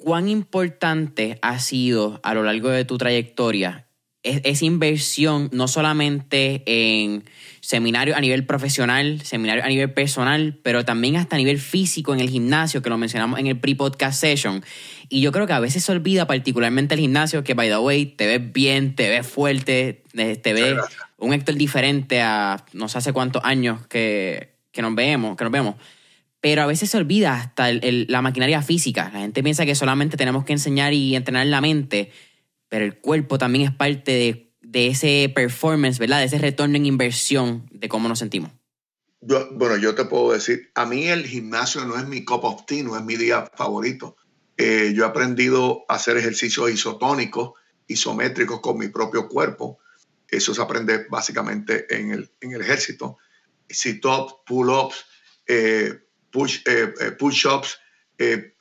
[0.03, 3.87] ¿Cuán importante ha sido a lo largo de tu trayectoria
[4.23, 7.23] esa inversión no solamente en
[7.59, 12.19] seminarios a nivel profesional, seminarios a nivel personal, pero también hasta a nivel físico en
[12.19, 14.63] el gimnasio, que lo mencionamos en el pre-podcast session.
[15.09, 18.05] Y yo creo que a veces se olvida, particularmente el gimnasio, que by the way,
[18.05, 20.77] te ves bien, te ves fuerte, eh, te ves
[21.17, 25.51] un Héctor diferente a no sé hace cuántos años que, que nos vemos, que nos
[25.51, 25.75] vemos
[26.41, 29.11] pero a veces se olvida hasta la maquinaria física.
[29.13, 32.11] La gente piensa que solamente tenemos que enseñar y entrenar la mente,
[32.67, 36.19] pero el cuerpo también es parte de, ese performance, ¿verdad?
[36.19, 38.51] De ese retorno en inversión de cómo nos sentimos.
[39.19, 42.83] bueno, yo te puedo decir, a mí el gimnasio no es mi cup of tea,
[42.83, 44.15] no es mi día favorito.
[44.57, 47.51] Eh, yo he aprendido a hacer ejercicios isotónicos,
[47.87, 49.77] isométricos con mi propio cuerpo.
[50.27, 53.17] Eso se aprende básicamente en el, en el ejército.
[53.69, 55.05] Sit-ups, pull-ups,
[55.47, 55.99] eh,
[56.33, 57.79] eh, eh, push-ups,
[58.17, 58.53] eh,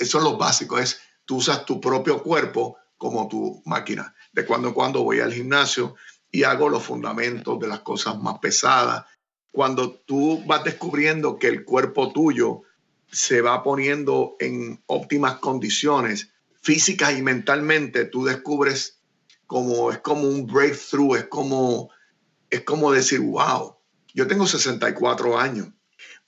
[0.00, 4.14] son los básicos, es tú usas tu propio cuerpo como tu máquina.
[4.32, 5.94] De cuando en cuando voy al gimnasio
[6.30, 9.04] y hago los fundamentos de las cosas más pesadas.
[9.52, 12.62] Cuando tú vas descubriendo que el cuerpo tuyo
[13.10, 16.30] se va poniendo en óptimas condiciones
[16.62, 19.00] físicas y mentalmente, tú descubres
[19.46, 21.90] como es como un breakthrough, es como
[22.50, 23.76] es como decir, wow,
[24.14, 25.68] yo tengo 64 años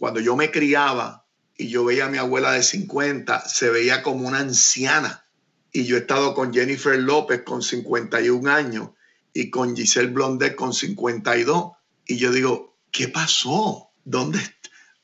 [0.03, 4.27] cuando yo me criaba y yo veía a mi abuela de 50, se veía como
[4.27, 5.29] una anciana.
[5.71, 8.89] Y yo he estado con Jennifer López con 51 años
[9.33, 11.75] y con Giselle Blondet con 52.
[12.05, 13.93] Y yo digo, ¿qué pasó?
[14.03, 14.41] ¿Dónde,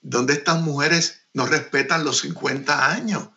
[0.01, 3.29] dónde estas mujeres no respetan los 50 años?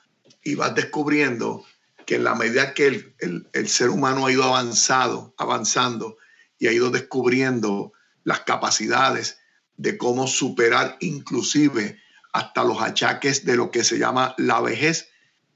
[0.43, 1.63] Y vas descubriendo
[2.08, 6.17] que en la medida que el, el ser humano ha ido avanzado, avanzando
[6.58, 7.93] y ha ido descubriendo
[8.24, 9.40] las capacidades
[9.77, 11.99] de cómo superar inclusive
[12.34, 15.10] hasta los achaques de lo que se llama la vejez.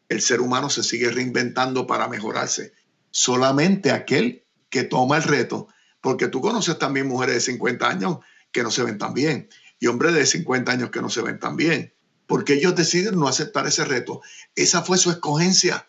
[0.10, 2.74] El ser humano se sigue reinventando para mejorarse.
[3.12, 5.68] Solamente aquel que toma el reto,
[6.02, 8.18] porque tú conoces también mujeres de 50 años
[8.52, 9.50] que no se ven tan bien
[9.80, 11.94] y hombres de 50 años que no se ven tan bien,
[12.28, 14.22] porque ellos deciden no aceptar ese reto.
[14.56, 15.88] Esa fue su escogencia.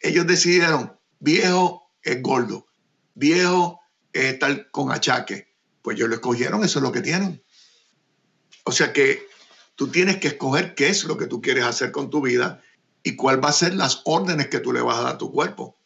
[0.00, 2.66] Ellos decidieron, viejo es gordo,
[3.14, 3.80] viejo
[4.12, 5.54] es estar con achaque.
[5.82, 7.42] Pues ellos lo escogieron, eso es lo que tienen.
[8.68, 9.28] O sea que
[9.76, 12.64] tú tienes que escoger qué es lo que tú quieres hacer con tu vida
[13.04, 15.30] y cuál va a ser las órdenes que tú le vas a dar a tu
[15.30, 15.78] cuerpo.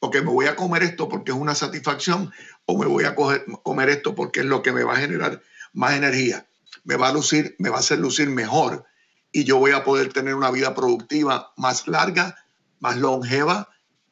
[0.00, 2.32] Porque me voy a comer esto porque es una satisfacción
[2.64, 5.42] o me voy a comer esto porque es lo que me va a generar
[5.74, 6.48] más energía,
[6.84, 8.86] me va a lucir, me va a hacer lucir mejor
[9.30, 12.38] y yo voy a poder tener una vida productiva más larga,
[12.80, 13.68] más longeva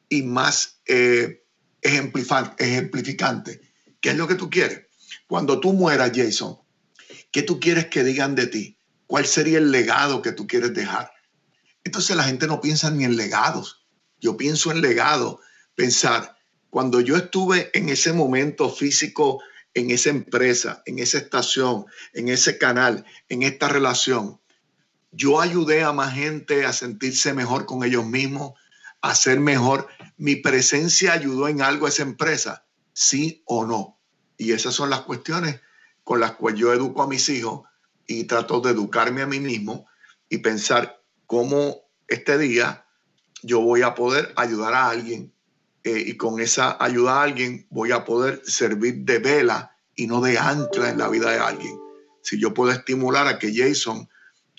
[0.07, 1.43] y más eh,
[1.81, 3.59] ejemplificante.
[4.01, 4.81] ¿Qué es lo que tú quieres?
[5.25, 6.59] Cuando tú mueras, Jason,
[7.33, 8.77] ¿qué tú quieres que digan de ti?
[9.07, 11.11] ¿Cuál sería el legado que tú quieres dejar?
[11.83, 13.83] Entonces la gente no piensa ni en legados.
[14.21, 15.41] Yo pienso en legado,
[15.75, 16.37] pensar,
[16.69, 19.41] cuando yo estuve en ese momento físico,
[19.73, 24.39] en esa empresa, en esa estación, en ese canal, en esta relación,
[25.11, 28.53] yo ayudé a más gente a sentirse mejor con ellos mismos,
[29.01, 29.87] a ser mejor.
[30.17, 33.99] Mi presencia ayudó en algo a esa empresa, sí o no.
[34.37, 35.59] Y esas son las cuestiones
[36.03, 37.61] con las cuales yo educo a mis hijos
[38.07, 39.87] y trato de educarme a mí mismo
[40.29, 42.85] y pensar cómo este día
[43.41, 45.33] yo voy a poder ayudar a alguien
[45.83, 50.21] eh, y con esa ayuda a alguien voy a poder servir de vela y no
[50.21, 51.79] de ancla en la vida de alguien.
[52.21, 54.09] Si yo puedo estimular a que Jason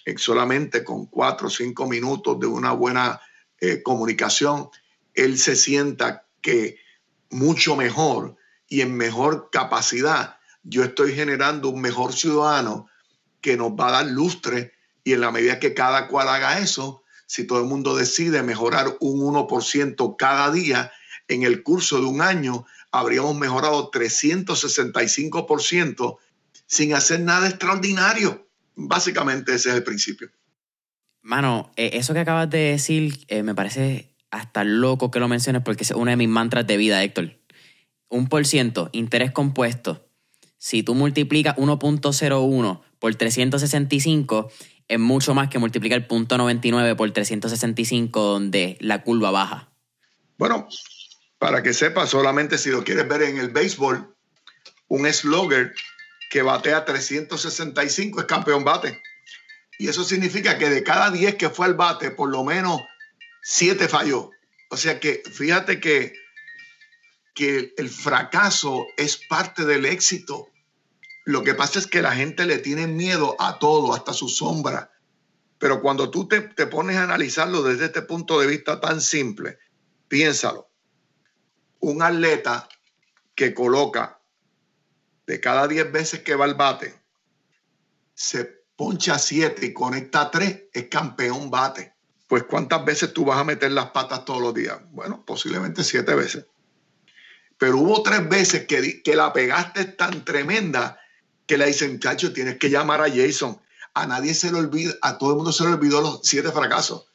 [0.04, 3.20] eh, solamente con cuatro o cinco minutos de una buena
[3.61, 4.68] eh, comunicación,
[5.14, 6.76] él se sienta que
[7.30, 8.37] mucho mejor
[8.68, 12.88] y en mejor capacidad, yo estoy generando un mejor ciudadano
[13.40, 14.72] que nos va a dar lustre
[15.05, 18.96] y en la medida que cada cual haga eso, si todo el mundo decide mejorar
[19.00, 20.90] un 1% cada día,
[21.29, 26.16] en el curso de un año habríamos mejorado 365%
[26.66, 28.48] sin hacer nada extraordinario.
[28.74, 30.31] Básicamente ese es el principio.
[31.22, 35.62] Mano, eh, eso que acabas de decir eh, me parece hasta loco que lo menciones
[35.62, 37.38] porque es uno de mis mantras de vida, Héctor.
[38.09, 40.07] Un por ciento, interés compuesto.
[40.64, 44.50] Si tú multiplicas 1.01 por 365,
[44.88, 49.68] es mucho más que multiplicar el punto 99 por 365 donde la curva baja.
[50.38, 50.66] Bueno,
[51.38, 54.16] para que sepas, solamente si lo quieres ver en el béisbol,
[54.88, 55.74] un slugger
[56.31, 59.03] que batea 365 es campeón bate.
[59.79, 62.81] Y eso significa que de cada 10 que fue al bate, por lo menos
[63.42, 64.31] 7 falló.
[64.70, 66.14] O sea que fíjate que,
[67.35, 70.48] que el fracaso es parte del éxito.
[71.24, 74.92] Lo que pasa es que la gente le tiene miedo a todo, hasta su sombra.
[75.58, 79.58] Pero cuando tú te, pones a analizarlo desde este punto de vista tan simple,
[80.08, 80.68] piénsalo.
[81.80, 82.68] Un atleta
[83.34, 84.20] que coloca
[85.26, 86.94] de cada 10 veces que va al bate,
[88.14, 88.44] se
[88.76, 91.94] poncha 7 y conecta 3, es campeón bate.
[92.28, 94.78] Pues ¿cuántas veces tú vas a meter las patas todos los días?
[94.90, 96.46] Bueno, posiblemente 7 veces.
[97.56, 100.98] Pero hubo tres veces que, que la pegaste tan tremenda
[101.46, 103.61] que le dicen, chacho, tienes que llamar a Jason.
[103.94, 107.07] A nadie se le olvida, a todo el mundo se le olvidó los siete fracasos,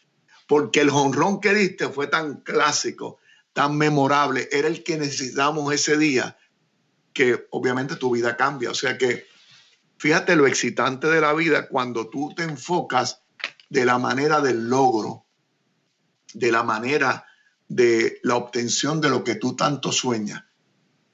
[0.47, 3.19] porque el jonrón que diste fue tan clásico,
[3.53, 6.37] tan memorable, era el que necesitamos ese día,
[7.13, 8.71] que obviamente tu vida cambia.
[8.71, 9.25] O sea que
[9.97, 13.21] fíjate lo excitante de la vida cuando tú te enfocas
[13.69, 15.25] de la manera del logro,
[16.33, 17.25] de la manera
[17.67, 20.43] de la obtención de lo que tú tanto sueñas.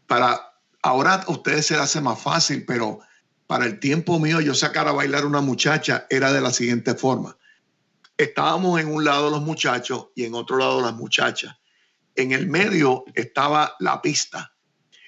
[0.08, 0.55] Para
[0.86, 3.00] Ahora a ustedes se les hace más fácil, pero
[3.48, 7.39] para el tiempo mío yo sacar a bailar una muchacha era de la siguiente forma.
[8.17, 11.56] Estábamos en un lado los muchachos y en otro lado las muchachas.
[12.15, 14.54] En el medio estaba la pista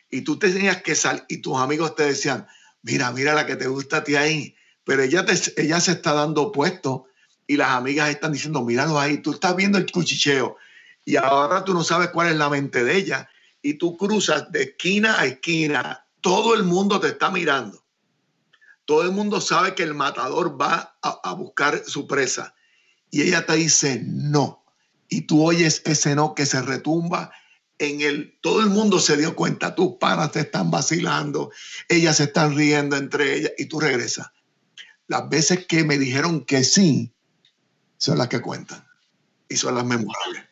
[0.10, 2.48] y tú tenías que salir y tus amigos te decían,
[2.82, 6.52] mira, mira la que te gusta a ti ahí, pero ella, ella se está dando
[6.52, 7.06] puesto
[7.46, 10.58] y las amigas están diciendo, míralo ahí, tú estás viendo el cuchicheo
[11.06, 13.30] y ahora tú no sabes cuál es la mente de ella
[13.68, 17.84] y tú cruzas de esquina a esquina, todo el mundo te está mirando.
[18.86, 22.56] Todo el mundo sabe que el matador va a, buscar su presa.
[23.12, 24.64] Y ella te dice no.
[25.10, 27.34] Y tú oyes ese no que se retumba
[27.78, 31.52] en el, todo el mundo se dio cuenta, tus panas te están vacilando,
[31.90, 34.28] ellas se están riendo entre ellas y tú regresas.
[35.08, 37.14] Las veces que me dijeron que sí,
[37.98, 38.88] son las que cuentan
[39.50, 40.44] y son las memorables.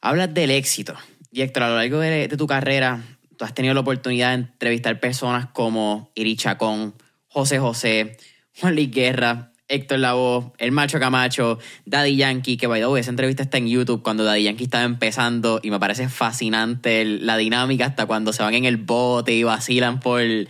[0.00, 0.94] Hablas del éxito,
[1.34, 3.02] y Héctor, a lo largo de, tu carrera,
[3.36, 6.94] tú has tenido la oportunidad de entrevistar personas como Iri Chacón,
[7.26, 8.16] José José,
[8.60, 13.10] Juan Luis Guerra, Héctor Lavoe, El Macho Camacho, Daddy Yankee, que by the way, esa
[13.10, 17.86] entrevista está en YouTube cuando Daddy Yankee estaba empezando y me parece fascinante la dinámica
[17.86, 20.20] hasta cuando se van en el bote y vacilan por...
[20.20, 20.46] Eh,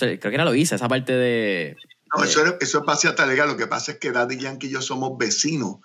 [0.00, 1.76] creo que era lo hice, esa parte de...
[2.12, 3.46] No, eso, eso es paseata legal.
[3.46, 5.76] Lo que pasa es que Daddy Yankee y yo somos vecinos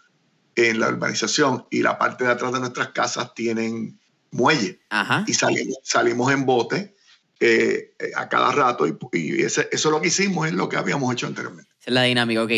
[0.55, 3.99] en la urbanización y la parte de atrás de nuestras casas tienen
[4.31, 4.79] muelle.
[5.27, 6.95] Y salimos, salimos en bote
[7.39, 11.11] eh, eh, a cada rato y, eso es lo que hicimos, es lo que habíamos
[11.13, 11.69] hecho anteriormente.
[11.79, 12.51] Esa es la dinámica, ok.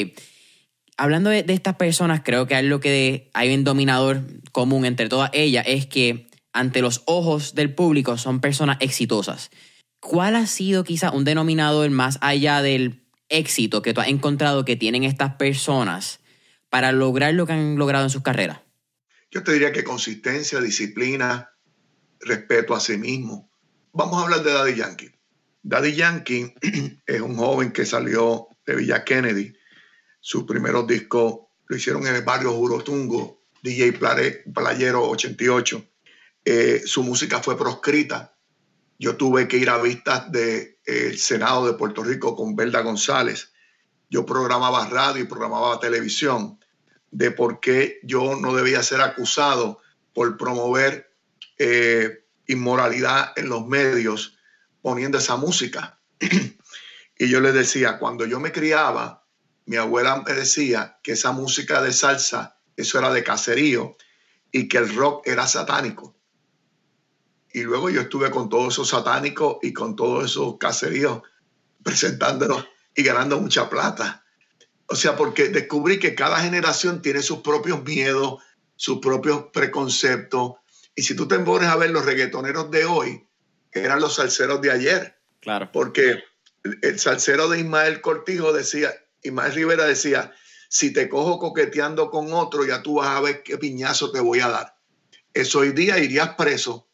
[0.98, 4.22] Hablando de, estas personas, creo que hay lo que hay un dominador
[4.52, 9.52] común entre todas ellas es que ante los ojos del público son personas exitosas.
[10.00, 14.76] ¿Cuál ha sido quizá un denominador más allá del éxito que tú has encontrado que
[14.76, 16.20] tienen estas personas
[16.70, 18.62] para lograr lo que han logrado en sus carreras?
[19.32, 21.52] Yo te diría que consistencia, disciplina,
[22.20, 23.52] respeto a sí mismo.
[23.92, 25.12] Vamos a hablar de Daddy Yankee.
[25.64, 26.54] Daddy Yankee
[27.06, 29.54] es un joven que salió de Villa Kennedy.
[30.20, 33.94] Sus primeros discos lo hicieron en el barrio Jurotungo, DJ
[34.54, 35.86] Playero 88.
[36.46, 38.38] Eh, su música fue proscrita.
[38.98, 43.52] Yo tuve que ir a vistas del Senado de Puerto Rico con Belda González.
[44.10, 46.60] Yo programaba radio y programaba televisión
[47.12, 49.80] de por qué yo no debía ser acusado
[50.14, 51.14] por promover
[51.58, 54.38] eh, inmoralidad en los medios
[54.82, 56.00] poniendo esa música.
[57.18, 59.26] y yo le decía, cuando yo me criaba,
[59.66, 63.98] mi abuela me decía que esa música de salsa, eso era de caserío
[64.52, 66.16] y que el rock era satánico.
[67.52, 71.22] Y luego yo estuve con todos esos satánicos y con todos esos caseríos
[71.84, 72.66] presentándolos
[72.98, 74.26] y ganando mucha plata.
[74.88, 78.42] O sea, porque descubrí que cada generación tiene sus propios miedos,
[78.76, 80.54] sus propios preconceptos.
[80.96, 83.24] Y si tú te pones a ver los reggaetoneros de hoy,
[83.72, 85.20] eran los salseros de ayer.
[85.42, 85.70] Claro.
[85.72, 86.24] Porque
[86.82, 88.92] el salsero de Ismael Cortijo decía,
[89.22, 90.34] Ismael Rivera decía,
[90.68, 94.40] si te cojo coqueteando con otro, ya tú vas a ver qué piñazo te voy
[94.40, 94.76] a dar.
[95.36, 96.88] Eso hoy día irías preso,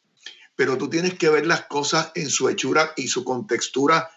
[0.57, 4.09] pero tú tienes que ver las cosas en su hechura y su contextura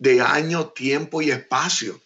[0.00, 2.00] de año, tiempo y espacio.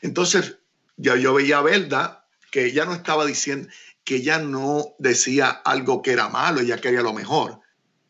[0.00, 0.58] Entonces,
[0.96, 3.68] ya yo veía a Belda que ella no estaba diciendo,
[4.04, 7.60] que ella no decía algo que era malo, ella quería lo mejor,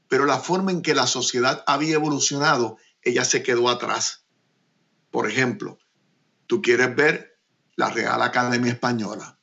[0.09, 4.27] pero la forma en que la sociedad había evolucionado, ella se quedó atrás.
[5.11, 5.79] Por ejemplo,
[6.47, 7.39] tú quieres ver
[7.77, 9.39] la Real Academia Española.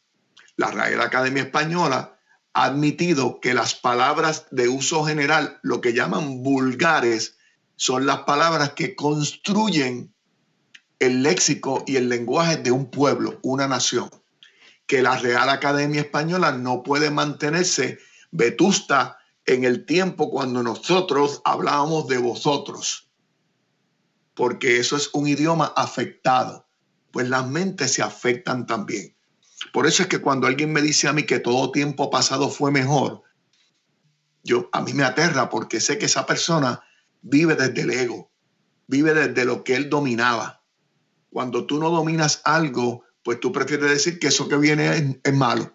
[0.58, 2.20] La Real Academia Española
[2.54, 7.37] ha admitido que las palabras de uso general, lo que llaman vulgares,
[7.78, 10.14] son las palabras que construyen
[11.00, 14.10] el léxico y el lenguaje de un pueblo, una nación,
[14.88, 18.00] que la Real Academia Española no puede mantenerse
[18.32, 23.10] vetusta en el tiempo cuando nosotros hablábamos de vosotros,
[24.34, 26.68] porque eso es un idioma afectado,
[27.12, 29.16] pues las mentes se afectan también.
[29.72, 32.72] Por eso es que cuando alguien me dice a mí que todo tiempo pasado fue
[32.72, 33.22] mejor,
[34.44, 36.82] yo a mí me aterra porque sé que esa persona
[37.22, 38.32] vive desde el ego,
[38.88, 40.58] vive desde lo que él dominaba
[41.38, 45.72] cuando tú no dominas algo, pues tú prefieres decir que eso que viene es, malo.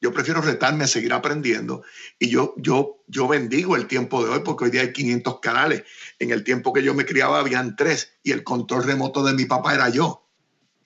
[0.00, 1.82] Yo prefiero retarme a seguir aprendiendo
[2.18, 5.84] y yo, yo, yo bendigo el tiempo de hoy porque hoy día hay 500 canales.
[6.18, 9.44] En el tiempo que yo me criaba habían tres y el control remoto de mi
[9.44, 10.26] papá era yo.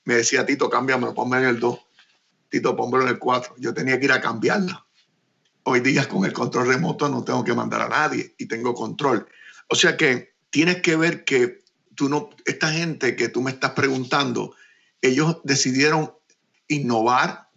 [0.05, 1.79] Me decía, Tito, cámbiamelo, ponme en el 2.
[2.49, 3.55] Tito, pónmelo en el 4.
[3.59, 4.85] Yo tenía que ir a cambiarlo.
[5.62, 9.29] Hoy día con el control remoto no tengo que mandar a nadie y tengo control.
[9.75, 11.64] O sea que tienes que ver que
[11.97, 14.55] tú no, esta gente que tú me estás preguntando,
[15.03, 16.12] ellos decidieron
[16.68, 17.49] innovar,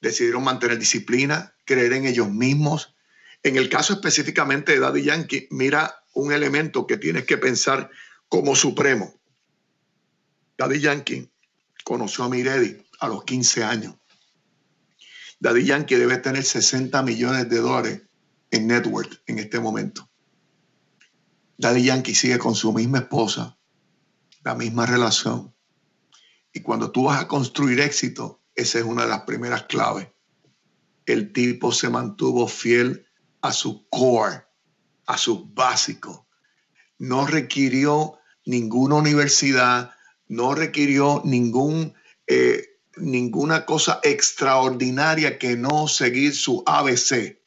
[0.00, 2.94] decidieron mantener disciplina, creer en ellos mismos.
[3.42, 7.90] En el caso específicamente de Daddy Yankee, mira un elemento que tienes que pensar
[8.28, 9.18] como supremo.
[10.58, 11.28] Daddy Yankee
[11.82, 13.96] conoció a Miredi a los 15 años.
[15.40, 18.02] Daddy Yankee debe tener 60 millones de dólares
[18.52, 20.08] en network en este momento.
[21.58, 23.58] Daddy Yankee sigue con su misma esposa,
[24.44, 25.54] la misma relación.
[26.52, 30.08] Y cuando tú vas a construir éxito, esa es una de las primeras claves.
[31.04, 33.06] El tipo se mantuvo fiel
[33.40, 34.44] a su core,
[35.06, 36.26] a su básico.
[36.98, 39.92] No requirió ninguna universidad,
[40.28, 41.22] no requirió
[42.26, 42.64] eh,
[42.96, 47.38] ninguna cosa extraordinaria que no seguir su ABC.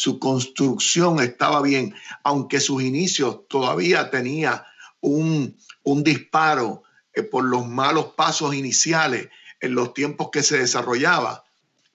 [0.00, 1.94] Su construcción estaba bien,
[2.24, 4.64] aunque sus inicios todavía tenía
[5.00, 9.28] un, un disparo eh, por los malos pasos iniciales
[9.60, 11.44] en los tiempos que se desarrollaba,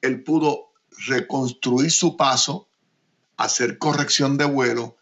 [0.02, 0.72] él pudo
[1.08, 2.70] reconstruir su paso,
[3.38, 4.98] hacer corrección de vuelo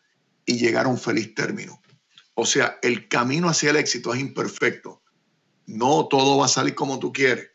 [0.45, 1.81] y llegar a un feliz término.
[2.35, 5.01] O sea, el camino hacia el éxito es imperfecto.
[5.65, 7.49] No todo va a salir como tú quieres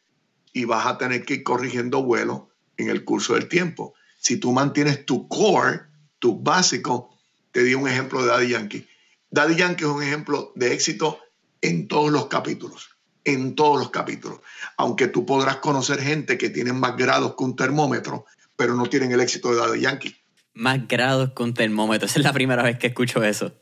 [0.52, 3.94] y vas a tener que ir corrigiendo vuelo en el curso del tiempo.
[4.18, 5.82] Si tú mantienes tu core,
[6.18, 7.16] tu básico,
[7.52, 8.86] te di un ejemplo de Daddy Yankee.
[9.30, 11.18] Daddy Yankee es un ejemplo de éxito
[11.60, 12.90] en todos los capítulos,
[13.24, 14.40] en todos los capítulos.
[14.76, 19.12] Aunque tú podrás conocer gente que tiene más grados que un termómetro, pero no tienen
[19.12, 20.16] el éxito de Daddy Yankee.
[20.54, 23.52] Más grados que un termómetro, esa es la primera vez que escucho eso.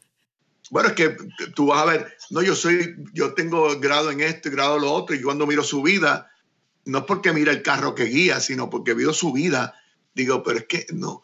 [0.70, 1.16] Bueno, es que
[1.54, 4.82] tú vas a ver, no, yo soy, yo tengo grado en esto y grado en
[4.82, 6.30] lo otro, y cuando miro su vida,
[6.86, 9.74] no es porque mira el carro que guía, sino porque veo su vida,
[10.16, 11.20] digo, pero es que no,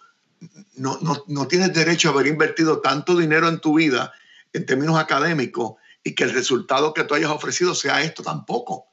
[0.74, 4.12] no, no, tienes derecho a haber invertido tanto dinero en tu vida
[4.53, 5.74] en términos académicos
[6.05, 8.86] y que el resultado que tú hayas ofrecido sea esto tampoco.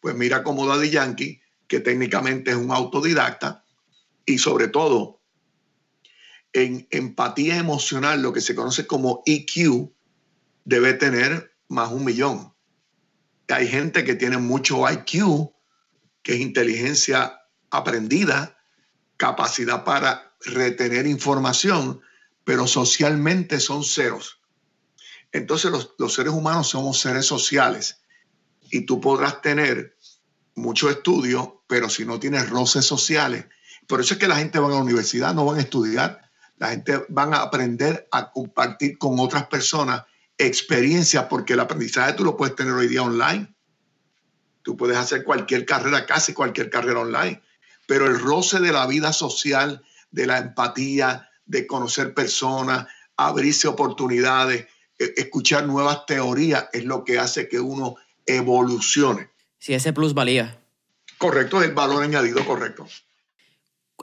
[0.00, 3.64] Pues mira como Daddy Yankee, que técnicamente es un autodidacta
[4.26, 5.20] y sobre todo
[6.52, 9.92] en empatía emocional, lo que se conoce como EQ,
[10.64, 12.52] debe tener más un millón.
[13.48, 15.52] Hay gente que tiene mucho IQ,
[16.24, 18.59] que es inteligencia aprendida,
[19.20, 22.00] capacidad para retener información,
[22.42, 24.40] pero socialmente son ceros.
[25.30, 28.00] Entonces los, seres humanos somos seres sociales
[28.70, 29.94] y tú podrás tener
[30.54, 33.44] mucho estudio, pero si no tienes roces sociales,
[33.86, 36.22] por eso es que la gente va a la universidad, no van a estudiar,
[36.56, 40.04] la gente van a aprender a compartir con otras personas
[40.38, 43.54] experiencias, porque el aprendizaje tú lo puedes tener hoy día online.
[44.62, 47.42] Tú puedes hacer cualquier carrera, casi cualquier carrera online,
[47.90, 49.82] pero el roce de la vida social,
[50.12, 52.86] de la empatía, de conocer personas,
[53.16, 59.30] abrirse oportunidades, e, escuchar nuevas teorías, es lo que hace que uno evolucione.
[59.58, 60.56] Si ese plus valía.
[61.18, 62.86] Correcto, es el valor añadido correcto.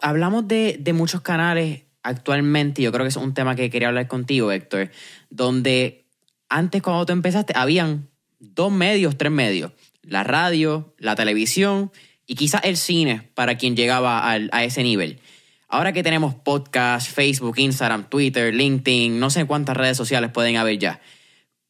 [0.01, 4.09] Hablamos de, de muchos canales actualmente, yo creo que es un tema que quería hablar
[4.09, 4.91] contigo, Héctor,
[5.29, 6.09] donde
[6.49, 8.09] antes cuando tú empezaste habían
[8.39, 9.71] dos medios, tres medios
[10.07, 11.91] la radio, la televisión
[12.27, 15.21] y quizás el cine para quien llegaba a ese nivel.
[15.69, 20.77] Ahora que tenemos podcast, Facebook, Instagram, Twitter, LinkedIn, no sé cuántas redes sociales pueden haber
[20.77, 21.01] ya,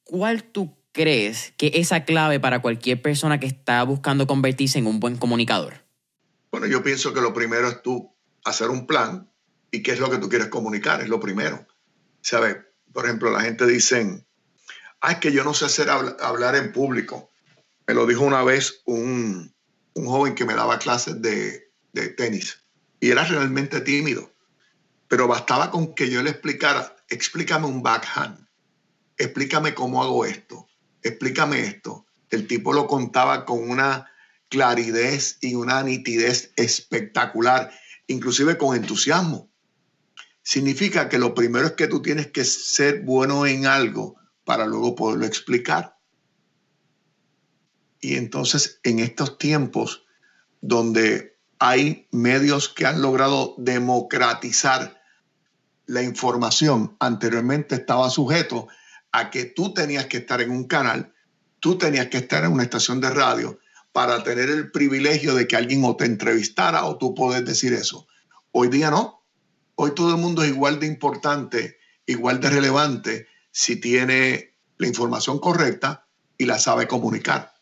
[0.04, 4.88] ¿cuál tú crees que es esa clave para cualquier persona que está buscando convertirse en
[4.88, 5.86] un buen comunicador?
[6.52, 9.32] Bueno, yo pienso que lo primero es tú hacer un plan
[9.72, 11.68] y qué es lo que tú quieres comunicar, es lo primero.
[12.22, 12.58] ¿Sabes?
[12.94, 14.26] Por ejemplo, la gente dice,
[15.02, 17.30] ah, es que yo no sé hacer hablar en público.
[17.88, 19.56] Me lo dijo una vez un,
[20.06, 21.70] joven que me daba clases de
[22.18, 22.60] tenis
[23.00, 24.32] y era realmente tímido.
[25.08, 28.46] Pero bastaba con que yo le explicara, explícame un backhand,
[29.18, 30.68] explícame cómo hago esto,
[31.02, 32.06] explícame esto.
[32.30, 34.12] El tipo lo contaba con una
[34.50, 37.72] claridad y una nitidez espectacular,
[38.08, 39.50] inclusive con entusiasmo.
[40.44, 44.96] Significa que lo primero es que tú tienes que ser bueno en algo para luego
[44.96, 45.97] poderlo explicar.
[48.08, 50.06] Y entonces en estos tiempos
[50.62, 55.02] donde hay medios que han logrado democratizar
[55.88, 58.70] la información, anteriormente estaba sujeto
[59.12, 61.14] a que tú tenías que estar en un canal,
[61.60, 63.60] tú tenías que estar en una estación de radio
[63.92, 68.08] para tener el privilegio de que alguien o te entrevistara o tú puedes decir eso.
[68.54, 69.22] Hoy día no.
[69.76, 75.40] Hoy todo el mundo es igual de importante, igual de relevante si tiene la información
[75.40, 77.57] correcta y la sabe comunicar.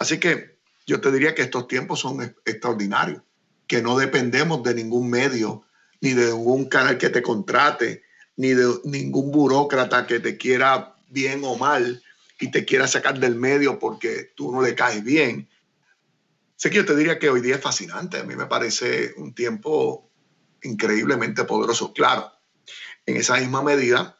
[0.00, 3.22] Así que yo te diría que estos tiempos son extraordinarios,
[3.66, 5.66] que no dependemos de ningún medio,
[6.00, 8.02] ni de ningún canal que te contrate,
[8.36, 12.02] ni de ningún burócrata que te quiera bien o mal
[12.40, 15.50] y te quiera sacar del medio porque tú no le caes bien.
[16.56, 19.34] Sé que yo te diría que hoy día es fascinante, a mí me parece un
[19.34, 20.10] tiempo
[20.62, 21.92] increíblemente poderoso.
[21.92, 22.32] Claro,
[23.04, 24.18] en esa misma medida,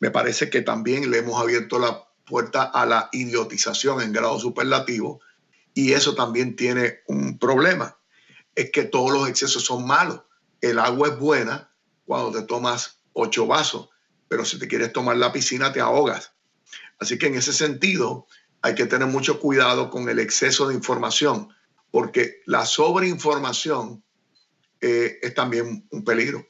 [0.00, 5.20] me parece que también le hemos abierto la puerta a la idiotización en grado superlativo
[5.74, 7.98] y eso también tiene un problema.
[8.54, 10.22] Es que todos los excesos son malos.
[10.60, 11.70] El agua es buena
[12.06, 13.90] cuando te tomas ocho vasos,
[14.28, 16.32] pero si te quieres tomar la piscina te ahogas.
[16.98, 18.26] Así que en ese sentido
[18.62, 21.48] hay que tener mucho cuidado con el exceso de información,
[21.90, 24.02] porque la sobreinformación
[24.80, 26.46] eh, es también un peligro.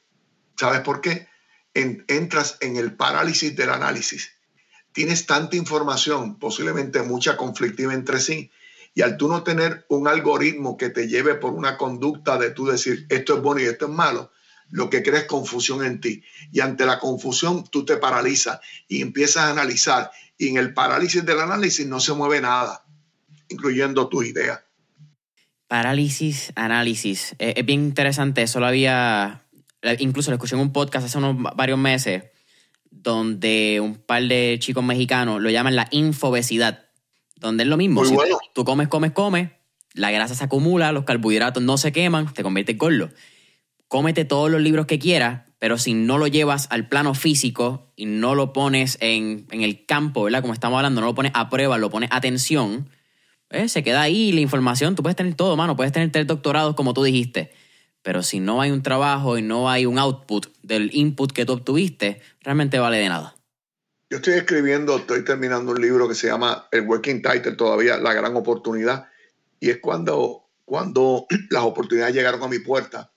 [0.57, 1.29] ¿Sabes por qué?
[1.75, 4.31] entras en el parálisis del análisis
[4.95, 8.51] tienes tanta información, posiblemente mucha conflictiva entre sí,
[8.95, 12.67] y al tú no tener un algoritmo que te lleve por una conducta de tú
[12.67, 14.31] decir esto es bueno y esto es malo,
[14.71, 16.23] lo que crees confusión en ti.
[16.53, 20.13] Y ante la confusión tú te paralizas y empiezas a analizar.
[20.39, 22.85] Y en el parálisis del análisis no se mueve nada,
[23.49, 24.61] incluyendo tus ideas.
[25.67, 27.35] Parálisis, análisis.
[27.41, 28.43] Eh, es bien interesante.
[28.43, 29.45] Eso lo había,
[29.99, 32.23] incluso lo escuché en un podcast hace unos varios meses
[33.03, 36.87] donde un par de chicos mexicanos lo llaman la infobesidad,
[37.37, 38.05] donde es lo mismo.
[38.05, 38.17] si
[38.55, 39.51] tú comes, comes, comes,
[39.93, 43.11] la grasa se acumula, los carbohidratos no se queman, te conviertes en gordo.
[43.89, 48.07] Cómete todos los libros que quieras, pero si no lo llevas al plano físico y
[48.07, 50.41] no lo pones en, el campo, ¿verdad?
[50.41, 52.89] Como estamos hablando, no lo pones a prueba, lo pones a atención,
[53.49, 54.95] pues, se queda ahí la información.
[54.95, 55.77] Tú puedes tener todo, mano.
[55.77, 57.53] Puedes tener tres doctorados, como tú dijiste
[58.05, 61.55] pero si no hay un trabajo y no hay un output del input que tú
[61.55, 63.35] obtuviste, realmente vale de nada.
[64.11, 68.13] Yo estoy escribiendo, estoy terminando un libro que se llama El Working Title todavía, La
[68.13, 69.09] Gran Oportunidad,
[69.59, 73.11] y es cuando, cuando las oportunidades llegaron a mi puerta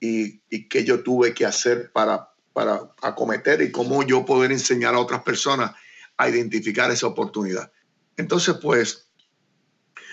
[0.00, 4.94] y, y qué yo tuve que hacer para, para acometer y cómo yo poder enseñar
[4.94, 5.72] a otras personas
[6.16, 7.70] a identificar esa oportunidad.
[8.16, 9.10] Entonces, pues,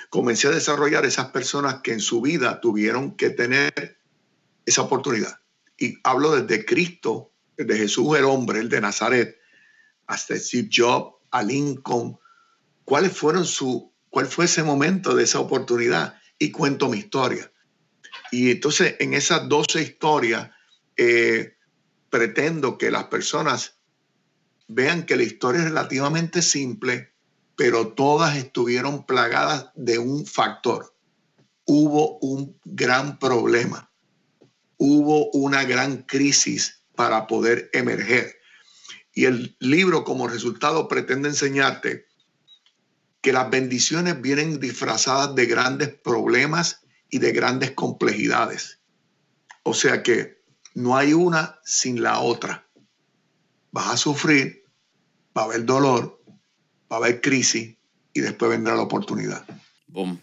[0.09, 3.98] comencé a desarrollar esas personas que en su vida tuvieron que tener
[4.69, 5.39] esa oportunidad.
[5.77, 9.37] Y hablo desde Cristo, desde Jesús el hombre, el de Nazaret,
[10.07, 12.17] hasta Steve Jobs, a Lincoln.
[12.83, 16.19] ¿Cuáles fueron su, cuál fue ese momento de esa oportunidad?
[16.37, 17.51] Y cuento mi historia.
[18.31, 20.49] Y entonces en esas 12 historias
[20.97, 21.57] eh,
[22.09, 23.79] pretendo que las personas
[24.67, 27.13] vean que la historia es relativamente simple,
[27.55, 30.95] pero todas estuvieron plagadas de un factor.
[31.65, 33.88] Hubo un gran problema,
[34.79, 38.35] hubo una gran crisis para poder emerger.
[39.13, 42.07] Y el libro como resultado pretende enseñarte
[43.21, 48.79] que las bendiciones vienen disfrazadas de grandes problemas y de grandes complejidades.
[49.63, 50.41] O sea que
[50.73, 52.67] no hay una sin la otra.
[53.71, 54.63] Vas a sufrir,
[55.37, 56.23] va a haber dolor,
[56.91, 57.75] va a haber crisis
[58.13, 59.45] y después vendrá la oportunidad.
[59.87, 60.21] Boom.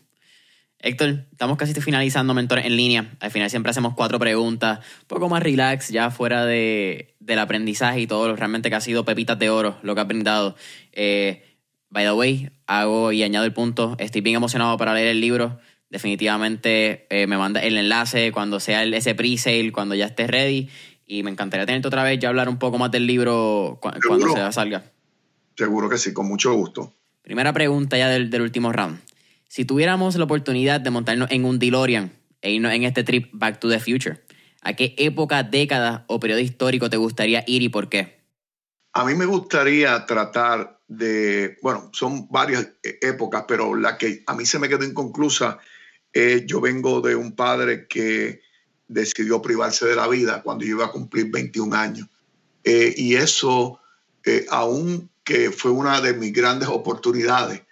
[0.79, 3.11] Héctor, estamos casi finalizando Mentores en línea.
[3.21, 8.01] Al final siempre hacemos cuatro preguntas, un poco más relax, ya fuera de, del aprendizaje
[8.01, 10.55] y todo, realmente que ha sido pepitas de oro lo que ha brindado.
[10.93, 11.43] Eh,
[11.91, 15.59] by the way, hago y añado el punto, estoy bien emocionado para leer el libro.
[15.89, 20.69] Definitivamente eh, me manda el enlace cuando sea el, ese pre-sale, cuando ya esté ready.
[21.07, 24.01] Y me encantaría tenerte otra vez y hablar un poco más del libro cuando
[24.35, 24.83] se salga.
[25.57, 26.93] Seguro que sí, con mucho gusto.
[27.23, 28.99] Primera pregunta ya del, del último round.
[29.57, 33.59] Si tuviéramos la oportunidad de montarnos en un DeLorean e irnos en este trip Back
[33.59, 34.23] to the Future,
[34.61, 38.21] ¿a qué época, década o periodo histórico te gustaría ir y por qué?
[38.93, 44.35] A mí me gustaría tratar de, bueno, son varias e, épocas, pero la que a
[44.35, 45.57] mí se me quedó inconclusa,
[46.13, 48.43] eh, yo vengo de un padre que
[48.89, 52.07] decidió privarse de la vida cuando yo iba a cumplir 21 años.
[52.63, 53.81] Eh, y eso,
[54.23, 57.63] eh, aún que fue una de mis grandes oportunidades,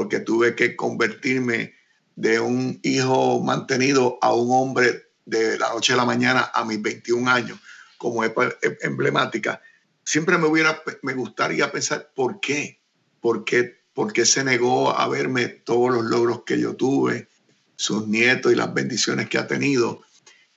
[0.00, 1.74] porque tuve que convertirme
[2.16, 6.80] de un hijo mantenido a un hombre de la noche a la mañana a mis
[6.80, 7.58] 21 años,
[7.98, 8.32] como es
[8.80, 9.60] emblemática.
[10.02, 12.80] Siempre me, hubiera, me gustaría pensar por qué,
[13.20, 17.28] por qué, por qué se negó a verme todos los logros que yo tuve,
[17.76, 20.00] sus nietos y las bendiciones que ha tenido.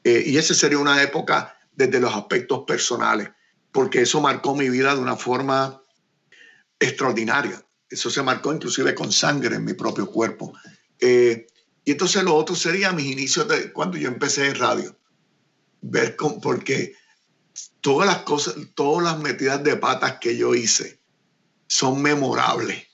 [0.05, 3.27] Eh, y esa sería una época desde los aspectos personales,
[3.73, 5.81] porque eso marcó mi vida de una forma
[6.79, 7.61] extraordinaria.
[7.93, 10.53] Eso se marcó inclusive con sangre en mi propio cuerpo.
[10.99, 11.45] Eh,
[11.85, 14.97] y entonces lo otro sería mis inicios de cuando yo empecé en radio.
[15.81, 16.95] Ver con, porque
[17.81, 20.99] todas las cosas, todas las metidas de patas que yo hice
[21.67, 22.87] son memorables.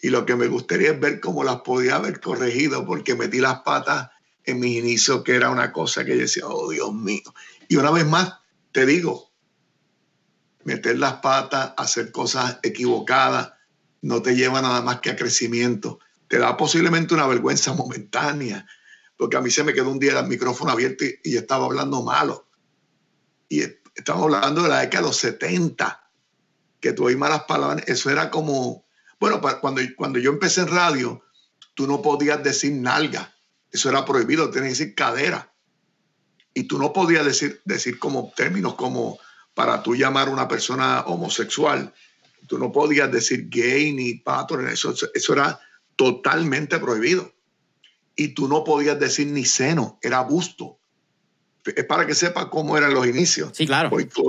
[0.00, 3.60] Y lo que me gustaría es ver cómo las podía haber corregido, porque metí las
[3.60, 4.10] patas
[4.44, 7.34] en mis inicios, que era una cosa que yo decía, oh Dios mío.
[7.68, 8.34] Y una vez más,
[8.72, 9.30] te digo,
[10.64, 13.57] meter las patas, hacer cosas equivocadas,
[14.02, 16.00] no te lleva nada más que a crecimiento.
[16.28, 18.66] Te da posiblemente una vergüenza momentánea,
[19.16, 22.48] porque a mí se me quedó un día el micrófono abierto y, estaba hablando malo.
[23.48, 23.62] Y
[23.94, 26.10] estamos hablando de la década de los 70,
[26.80, 28.84] que tú oís malas palabras, eso era como,
[29.18, 31.22] bueno, cuando, cuando yo empecé en radio,
[31.74, 33.34] tú no podías decir nalga,
[33.70, 35.52] eso era prohibido, tenías que decir cadera.
[36.54, 39.18] Y tú no podías decir, decir como términos como
[39.54, 41.92] para tú llamar a una persona homosexual,
[42.48, 45.60] Tú no podías decir gay ni pato, eso, eso era
[45.94, 47.32] totalmente prohibido.
[48.16, 50.80] Y tú no podías decir ni seno, era busto.
[51.64, 53.50] Es para que sepas cómo eran los inicios.
[53.52, 53.90] Sí, claro.
[53.92, 54.24] Hoy tú,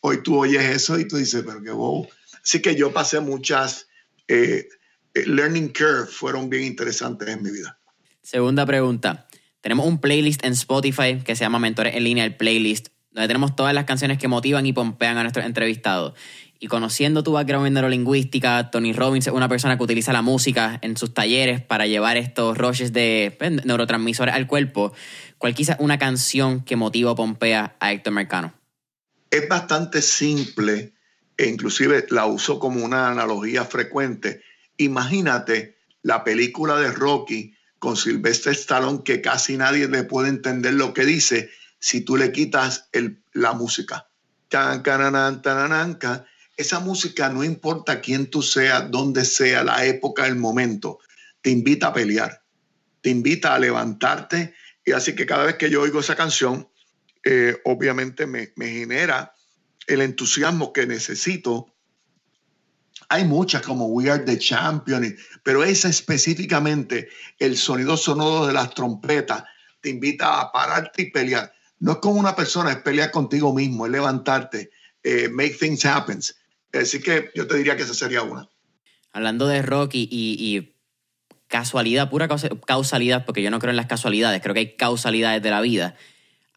[0.00, 2.08] hoy tú oyes eso y tú dices, pero qué bobo.
[2.42, 3.88] Así que yo pasé muchas
[4.28, 4.68] eh,
[5.14, 7.78] eh, learning curve, fueron bien interesantes en mi vida.
[8.22, 9.26] Segunda pregunta.
[9.60, 13.56] Tenemos un playlist en Spotify que se llama Mentores en línea, el playlist, donde tenemos
[13.56, 16.14] todas las canciones que motivan y pompean a nuestros entrevistados.
[16.58, 20.78] Y conociendo tu background en neurolingüística, Tony Robbins es una persona que utiliza la música
[20.82, 24.92] en sus talleres para llevar estos rushes de pues, neurotransmisores al cuerpo.
[25.38, 28.54] ¿Cuál quizás una canción que motiva o pompea a Héctor Mercano?
[29.30, 30.94] Es bastante simple
[31.36, 34.42] e inclusive la uso como una analogía frecuente.
[34.78, 40.94] Imagínate la película de Rocky con Sylvester Stallone que casi nadie le puede entender lo
[40.94, 44.08] que dice si tú le quitas el, la música.
[44.48, 44.82] Tan,
[46.56, 50.98] esa música, no importa quién tú seas, dónde sea, la época, el momento,
[51.42, 52.42] te invita a pelear,
[53.02, 54.54] te invita a levantarte.
[54.84, 56.68] Y así que cada vez que yo oigo esa canción,
[57.24, 59.34] eh, obviamente me, me genera
[59.86, 61.74] el entusiasmo que necesito.
[63.08, 68.74] Hay muchas como We Are the Champions, pero esa específicamente, el sonido sonoro de las
[68.74, 69.44] trompetas,
[69.80, 71.52] te invita a pararte y pelear.
[71.78, 74.70] No es con una persona, es pelear contigo mismo, es levantarte,
[75.02, 76.20] eh, make things happen.
[76.78, 78.48] Así que yo te diría que esa sería una.
[79.12, 80.74] Hablando de Rocky y,
[81.48, 82.28] casualidad, pura
[82.66, 85.96] causalidad, porque yo no creo en las casualidades, creo que hay causalidades de la vida.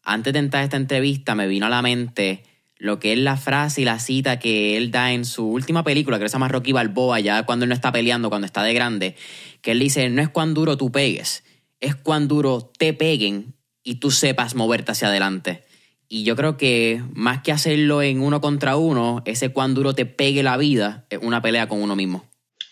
[0.02, 2.42] Antes de entrar a esta entrevista me vino a la mente
[2.76, 6.18] lo que es la frase y la cita que él da en su última película,
[6.18, 9.16] que se llama Rocky Balboa, ya cuando él no está peleando, cuando está de grande,
[9.60, 11.44] que él dice, no es cuán duro tú pegues,
[11.80, 15.64] es cuán duro te peguen y tú sepas moverte hacia adelante.
[16.12, 20.06] Y yo creo que más que hacerlo en uno contra uno, ese cuán duro te
[20.06, 22.28] pegue la vida es una pelea con uno mismo.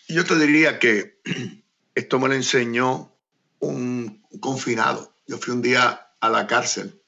[0.09, 1.21] Yo te diría que
[1.95, 3.15] esto me lo enseñó
[3.59, 5.15] un confinado.
[5.25, 7.01] Yo fui un día a la cárcel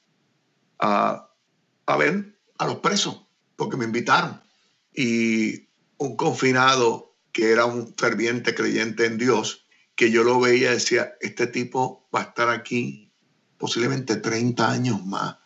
[0.78, 1.28] a,
[1.84, 4.40] a ver a los presos, porque me invitaron.
[4.94, 5.68] Y
[5.98, 11.12] un confinado que era un ferviente creyente en Dios, que yo lo veía y decía,
[11.20, 13.12] este tipo va a estar aquí
[13.58, 15.41] posiblemente 30 años más.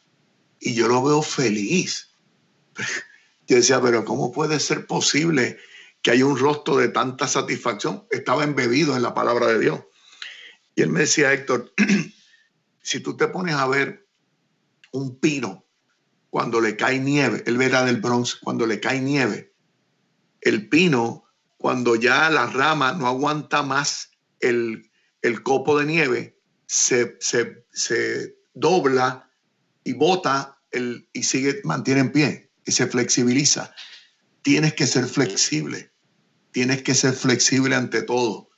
[0.60, 2.10] Y yo lo veo feliz.
[3.48, 5.56] Yo decía, pero ¿cómo puede ser posible
[6.02, 8.04] que haya un rostro de tanta satisfacción?
[8.10, 9.80] Estaba embebido en la palabra de Dios.
[10.74, 11.72] Y él me decía, Héctor,
[12.82, 14.08] si tú te pones a ver
[14.90, 15.64] un pino
[16.28, 19.54] cuando le cae nieve, él verá del Bronx, cuando le cae nieve,
[20.40, 21.24] el pino,
[21.56, 24.90] cuando ya la rama no aguanta más el,
[25.22, 29.25] el copo de nieve, se, se, se dobla
[29.86, 33.72] y bota el, y sigue, mantiene en pie y se flexibiliza.
[34.42, 35.92] Tienes que ser flexible,
[36.50, 38.50] tienes que ser flexible ante todo,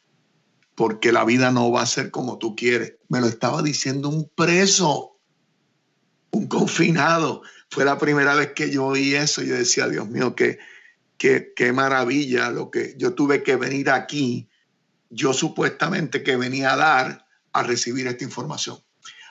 [0.75, 2.95] porque la vida no va a ser como tú quieres.
[3.09, 5.21] Me lo estaba diciendo un preso,
[6.31, 7.43] un confinado.
[7.71, 10.59] Fue la primera vez que yo oí eso yo decía, Dios mío, qué,
[11.19, 14.49] qué, qué maravilla lo que yo tuve que venir aquí.
[15.11, 18.79] Yo supuestamente que venía a dar a recibir esta información.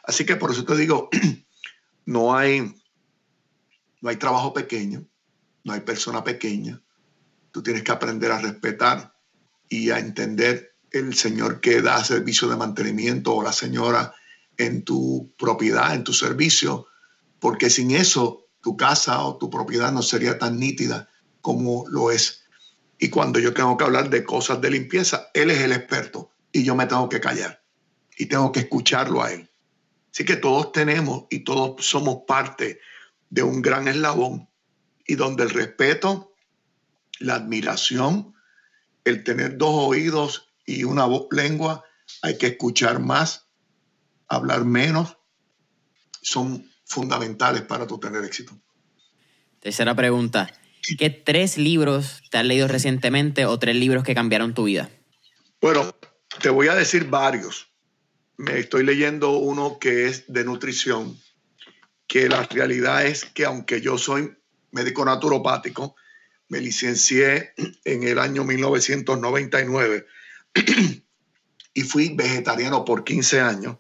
[0.03, 1.09] Así que por eso te digo,
[2.08, 2.74] no hay,
[4.01, 5.05] no hay trabajo pequeño,
[5.66, 6.82] no hay persona pequeña.
[7.51, 9.14] Tú tienes que aprender a respetar
[9.68, 14.14] y a entender el señor que da servicio de mantenimiento o la señora
[14.58, 16.88] en tu propiedad, en tu servicio,
[17.39, 21.10] porque sin eso tu casa o tu propiedad no sería tan nítida
[21.41, 22.45] como lo es.
[22.99, 26.64] Y cuando yo tengo que hablar de cosas de limpieza, él es el experto y
[26.64, 27.62] yo me tengo que callar
[28.18, 29.49] y tengo que escucharlo a él.
[30.18, 32.80] Así que todos tenemos y todos somos parte
[33.30, 34.49] de un gran eslabón
[35.05, 36.34] y donde el respeto,
[37.20, 38.34] la admiración,
[39.05, 41.84] el tener dos oídos y una voz, lengua,
[42.24, 43.45] hay que escuchar más,
[44.28, 45.20] hablar menos,
[46.24, 48.59] son fundamentales para tu tener éxito.
[49.59, 50.51] Tercera pregunta.
[50.97, 54.89] ¿Qué tres libros te has leído recientemente o tres libros que cambiaron tu vida?
[55.61, 55.93] Bueno,
[56.41, 57.66] te voy a decir varios
[58.38, 61.19] me estoy leyendo uno que es de nutrición,
[62.07, 64.38] que la realidad es que aunque yo soy
[64.71, 65.95] médico naturopático,
[66.49, 70.05] me licencié en el año 1999
[71.73, 73.77] y fui vegetariano por 15 años.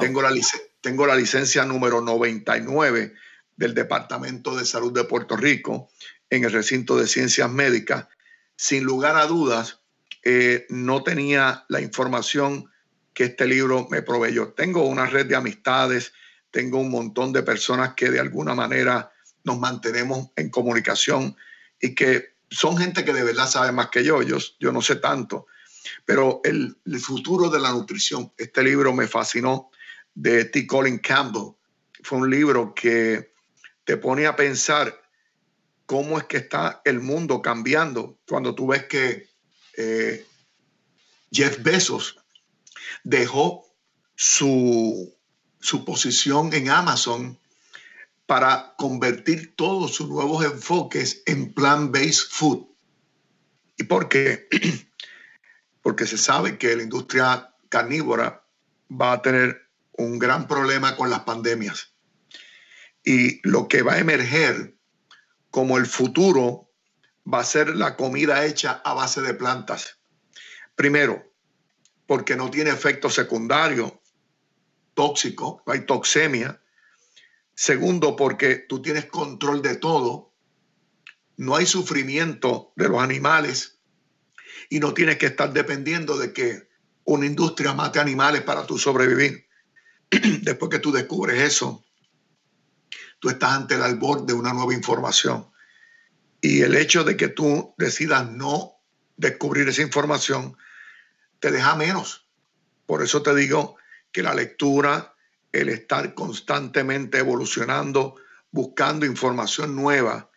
[0.00, 0.32] Tengo, la
[0.80, 3.14] tengo la licencia número 99
[3.56, 5.90] del Departamento de Salud de Puerto Rico
[6.30, 8.06] en el recinto de ciencias médicas.
[8.56, 9.80] Sin lugar a dudas,
[10.24, 12.70] eh, no tenía la información
[13.18, 14.52] que este libro me proveyó.
[14.52, 16.12] Tengo una red de amistades,
[16.52, 19.10] tengo un montón de personas que de alguna manera
[19.42, 21.36] nos mantenemos en comunicación
[21.80, 24.22] y que son gente que de verdad sabe más que yo.
[24.22, 25.48] Yo, yo no sé tanto.
[26.04, 29.72] Pero el, el futuro de la nutrición, este libro me fascinó
[30.14, 30.64] de T.
[30.68, 31.56] Colin Campbell.
[32.04, 33.32] Fue un libro que
[33.82, 34.96] te pone a pensar
[35.86, 39.28] cómo es que está el mundo cambiando cuando tú ves que
[39.76, 40.24] eh,
[41.32, 42.17] Jeff Bezos
[43.08, 43.64] dejó
[44.14, 45.16] su,
[45.86, 47.38] posición en Amazon
[48.26, 52.66] para convertir todos sus nuevos enfoques en plant-based food.
[53.78, 54.46] ¿Y por qué?
[55.82, 58.44] Porque se sabe que la industria carnívora
[58.90, 61.94] va a tener un gran problema con las pandemias.
[63.02, 64.76] Y lo que va a emerger
[65.50, 66.70] como el futuro
[67.24, 69.98] va a ser la comida hecha a base de plantas.
[70.74, 71.27] Primero,
[72.08, 74.00] porque no tiene efecto secundario
[74.94, 76.58] tóxico, no hay toxemia.
[77.54, 80.32] Segundo, porque tú tienes control de todo,
[81.36, 83.80] no hay sufrimiento de los animales
[84.70, 86.70] y no tienes que estar dependiendo de que
[87.04, 89.46] una industria mate animales para tu sobrevivir.
[90.40, 91.84] Después que tú descubres eso,
[93.18, 95.50] tú estás ante el albor de una nueva información.
[96.40, 98.76] Y el hecho de que tú decidas no
[99.18, 100.56] descubrir esa información
[101.40, 102.28] te deja menos.
[102.86, 103.76] Por eso te digo
[104.12, 105.14] que la lectura,
[105.52, 108.16] el estar constantemente evolucionando,
[108.50, 110.30] buscando información nueva,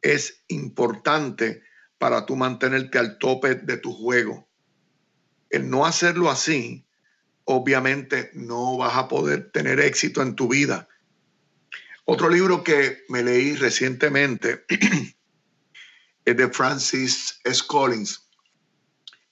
[0.00, 1.62] es importante
[1.98, 4.48] para tú mantenerte al tope de tu juego.
[5.50, 6.84] El no hacerlo así,
[7.44, 10.88] obviamente no vas a poder tener éxito en tu vida.
[12.04, 14.64] Otro libro que me leí recientemente
[16.24, 17.62] es de Francis S.
[17.66, 18.21] Collins,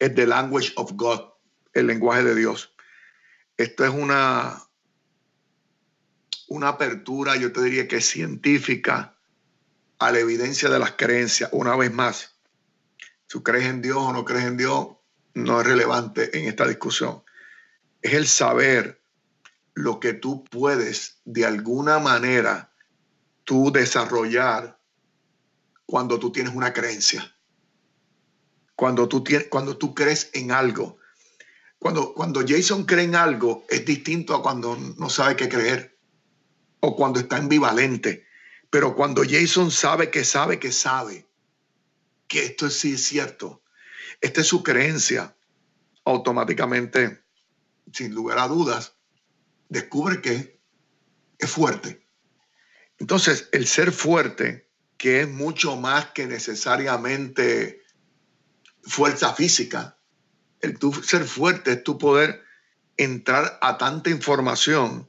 [0.01, 1.21] es The Language of God,
[1.75, 2.75] el lenguaje de Dios.
[3.57, 4.61] Esto es una,
[6.49, 9.17] una apertura, yo te diría que científica,
[10.01, 11.51] a la evidencia de las creencias.
[11.53, 12.35] Una vez más,
[13.29, 14.89] si crees en Dios o no crees en Dios,
[15.35, 17.23] no es relevante en esta discusión.
[18.01, 19.05] Es el saber
[19.75, 22.73] lo que tú puedes de alguna manera
[23.45, 24.81] tú desarrollar
[25.85, 27.37] cuando tú tienes una creencia.
[28.81, 30.97] Cuando tú, tienes, cuando tú crees en algo.
[31.79, 35.99] Cuando, cuando Jason cree en algo es distinto a cuando no sabe qué creer
[36.81, 38.25] o cuando está ambivalente.
[38.71, 41.29] Pero cuando Jason sabe que sabe que sabe
[42.27, 43.63] que esto sí es cierto,
[44.23, 45.37] esta es su creencia,
[46.07, 47.23] automáticamente,
[47.93, 48.95] sin lugar a dudas,
[49.69, 50.59] descubre que
[51.39, 52.03] es fuerte.
[52.97, 57.81] Entonces, el ser fuerte, que es mucho más que necesariamente
[58.91, 59.97] fuerza física,
[60.61, 62.43] el tu ser fuerte es tu poder
[62.97, 65.09] entrar a tanta información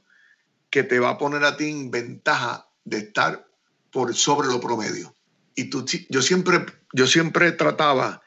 [0.70, 3.46] que te va a poner a ti en ventaja de estar
[3.90, 5.14] por sobre lo promedio.
[5.54, 8.22] Y tú, yo, siempre, yo siempre trataba,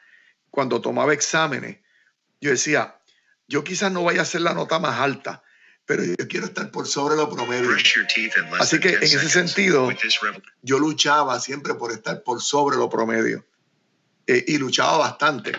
[0.50, 1.78] cuando tomaba exámenes,
[2.40, 3.00] yo decía,
[3.48, 5.42] yo quizás no vaya a ser la nota más alta,
[5.86, 7.70] pero yo quiero estar por sobre lo promedio.
[8.60, 9.88] Así que en ese sentido,
[10.62, 13.44] yo luchaba siempre por estar por sobre lo promedio.
[14.26, 15.52] Eh, y luchaba bastante.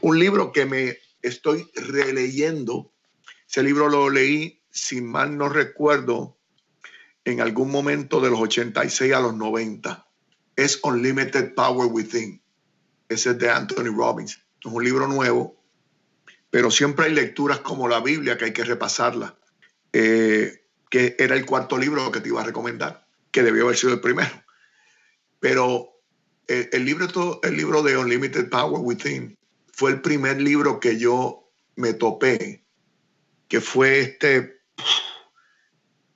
[0.00, 2.92] Un libro que me estoy releyendo,
[3.48, 6.38] ese libro lo leí, si mal no recuerdo,
[7.24, 10.06] en algún momento de los 86 a los 90.
[10.54, 12.40] Es Unlimited Power Within.
[13.08, 14.40] Ese es de Anthony Robbins.
[14.60, 15.62] Es un libro nuevo,
[16.50, 19.36] pero siempre hay lecturas como la Biblia que hay que repasarla.
[19.92, 23.94] Eh, que era el cuarto libro que te iba a recomendar, que debió haber sido
[23.94, 24.44] el primero.
[25.40, 25.95] Pero
[26.48, 29.36] el, el libro, el libro de Unlimited Power Within
[29.72, 32.64] fue el primer libro que yo me topé,
[33.48, 34.60] que fue este,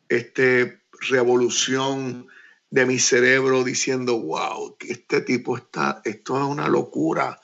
[0.09, 2.27] este revolución
[2.71, 7.41] de mi cerebro diciendo, wow, este tipo está, esto es una locura.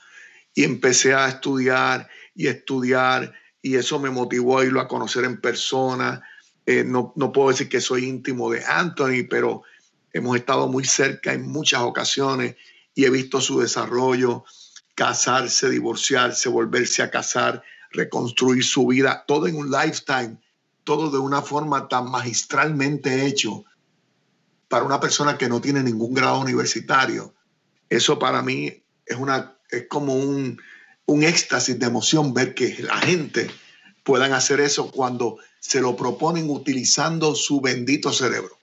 [0.54, 5.40] Y empecé a estudiar y estudiar y eso me motivó a irlo a conocer en
[5.40, 6.22] persona.
[6.64, 9.64] Eh, no, no puedo decir que soy íntimo de Anthony, pero
[10.12, 12.56] hemos estado muy cerca en muchas ocasiones
[12.96, 14.44] y he visto su desarrollo,
[14.96, 20.38] casarse, divorciarse, volverse a casar, reconstruir su vida, todo en un lifetime
[20.86, 23.64] todo de una forma tan magistralmente hecho
[24.68, 27.34] para una persona que no tiene ningún grado universitario.
[27.90, 30.62] Eso para mí es, una, es como un,
[31.06, 33.50] un éxtasis de emoción ver que la gente
[34.04, 38.56] puedan hacer eso cuando se lo proponen utilizando su bendito cerebro.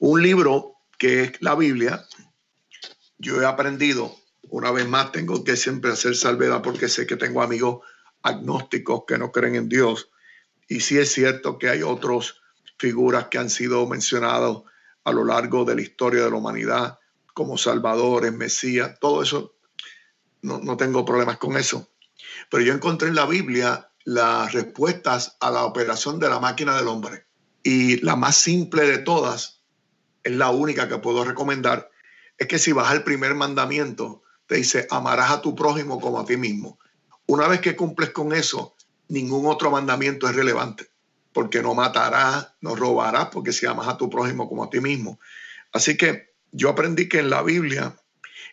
[0.00, 2.04] Un libro que es la Biblia,
[3.18, 4.14] yo he aprendido,
[4.48, 7.84] una vez más tengo que siempre hacer salvedad porque sé que tengo amigos
[8.22, 10.10] agnósticos que no creen en Dios,
[10.68, 12.36] y sí es cierto que hay otras
[12.78, 14.58] figuras que han sido mencionadas
[15.04, 16.98] a lo largo de la historia de la humanidad,
[17.32, 19.54] como salvadores, Mesías, todo eso,
[20.42, 21.90] no, no tengo problemas con eso.
[22.50, 26.88] Pero yo encontré en la Biblia las respuestas a la operación de la máquina del
[26.88, 27.26] hombre.
[27.62, 29.60] Y la más simple de todas,
[30.22, 31.90] es la única que puedo recomendar,
[32.38, 36.24] es que si vas al primer mandamiento, te dice, amarás a tu prójimo como a
[36.24, 36.78] ti mismo.
[37.26, 38.76] Una vez que cumples con eso,
[39.08, 40.88] ningún otro mandamiento es relevante,
[41.32, 45.18] porque no matarás, no robarás, porque si amas a tu prójimo como a ti mismo.
[45.72, 47.96] Así que yo aprendí que en la Biblia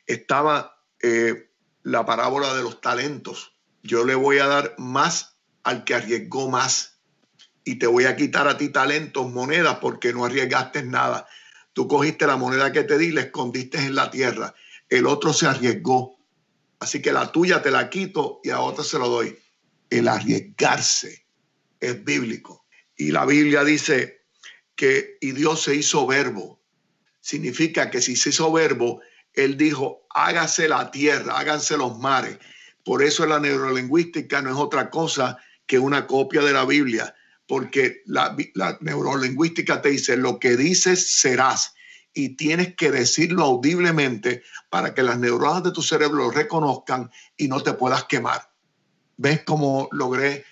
[0.07, 1.51] estaba eh,
[1.83, 3.53] la parábola de los talentos.
[3.83, 6.99] Yo le voy a dar más al que arriesgó más
[7.63, 11.27] y te voy a quitar a ti talentos, monedas, porque no arriesgaste nada.
[11.73, 14.53] Tú cogiste la moneda que te di y la escondiste en la tierra.
[14.89, 16.17] El otro se arriesgó.
[16.79, 19.37] Así que la tuya te la quito y a otro se lo doy
[19.93, 21.25] el arriesgarse
[21.79, 22.65] es bíblico.
[22.95, 24.25] Y la Biblia dice
[24.75, 26.59] que y Dios se hizo verbo.
[27.21, 29.01] Significa que si se hizo verbo,
[29.33, 32.37] Él dijo, hágase la tierra, háganse los mares.
[32.83, 37.15] Por eso la neurolingüística no es otra cosa que una copia de la Biblia,
[37.47, 41.73] porque la, la neurolingüística te dice, lo que dices serás
[42.13, 47.47] y tienes que decirlo audiblemente para que las neuronas de tu cerebro lo reconozcan y
[47.47, 48.51] no te puedas quemar.
[49.17, 50.45] ¿Ves cómo logré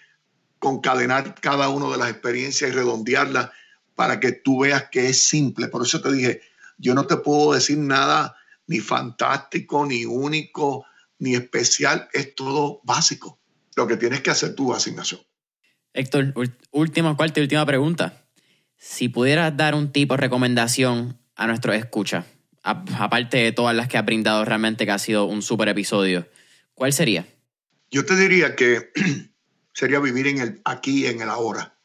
[0.62, 3.50] concadenar cada una de las experiencias y redondearlas
[3.96, 5.68] para que tú veas que es simple.
[5.68, 6.42] Por eso te dije,
[6.78, 8.36] yo no te puedo decir nada
[8.68, 10.86] ni fantástico, ni único,
[11.18, 13.40] ni especial, es todo básico.
[13.76, 15.22] Lo que tienes que hacer tu asignación.
[15.94, 16.34] Héctor,
[16.72, 18.24] última, cuarta y última pregunta.
[18.78, 22.26] Si pudieras dar un tipo de recomendación a nuestros escuchas,
[22.64, 26.28] aparte de todas las que ha brindado realmente que ha sido un súper episodio,
[26.74, 27.28] ¿cuál sería?
[27.90, 28.92] Yo te diría que
[29.74, 31.78] sería vivir en el aquí en el ahora.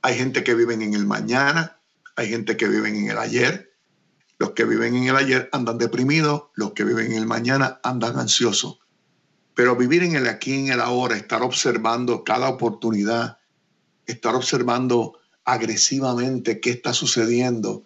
[0.00, 1.80] Hay gente que vive en el mañana,
[2.16, 3.72] hay gente que vive en el ayer.
[4.38, 8.18] Los que viven en el ayer andan deprimidos, los que viven en el mañana andan
[8.18, 8.78] ansiosos.
[9.56, 13.38] Pero vivir en el aquí en el ahora, estar observando cada oportunidad,
[14.04, 17.84] estar observando agresivamente qué está sucediendo,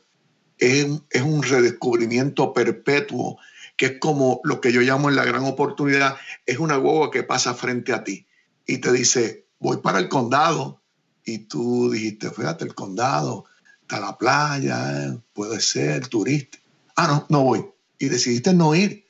[0.59, 3.39] es, es un redescubrimiento perpetuo,
[3.77, 7.23] que es como lo que yo llamo en la gran oportunidad, es una guagua que
[7.23, 8.27] pasa frente a ti
[8.66, 10.83] y te dice, voy para el condado.
[11.25, 13.45] Y tú dijiste, fíjate, el condado,
[13.83, 16.59] está la playa, puede ser turista.
[16.97, 17.64] Ah, no, no voy.
[17.97, 19.07] Y decidiste no ir.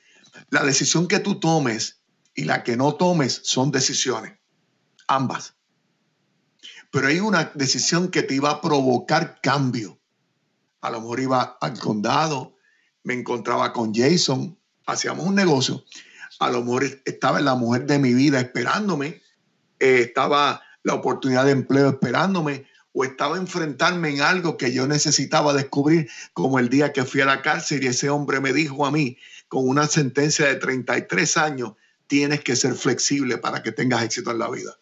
[0.51, 2.00] La decisión que tú tomes
[2.41, 4.39] y la que no tomes son decisiones,
[5.07, 5.55] ambas.
[6.91, 10.01] Pero hay una decisión que te iba a provocar cambio.
[10.81, 12.57] A lo mejor iba al condado,
[13.05, 15.85] me encontraba con Jason, hacíamos un negocio.
[16.39, 19.21] A lo mejor estaba la mujer de mi vida esperándome
[19.81, 25.55] eh, estaba la oportunidad de empleo esperándome o estaba enfrentarme en algo que yo necesitaba
[25.55, 28.91] descubrir, como el día que fui a la cárcel y ese hombre me dijo a
[28.91, 29.17] mí,
[29.49, 31.75] con una sentencia de 33 años,
[32.11, 34.77] tienes que ser flexible para que tengas éxito en la vida.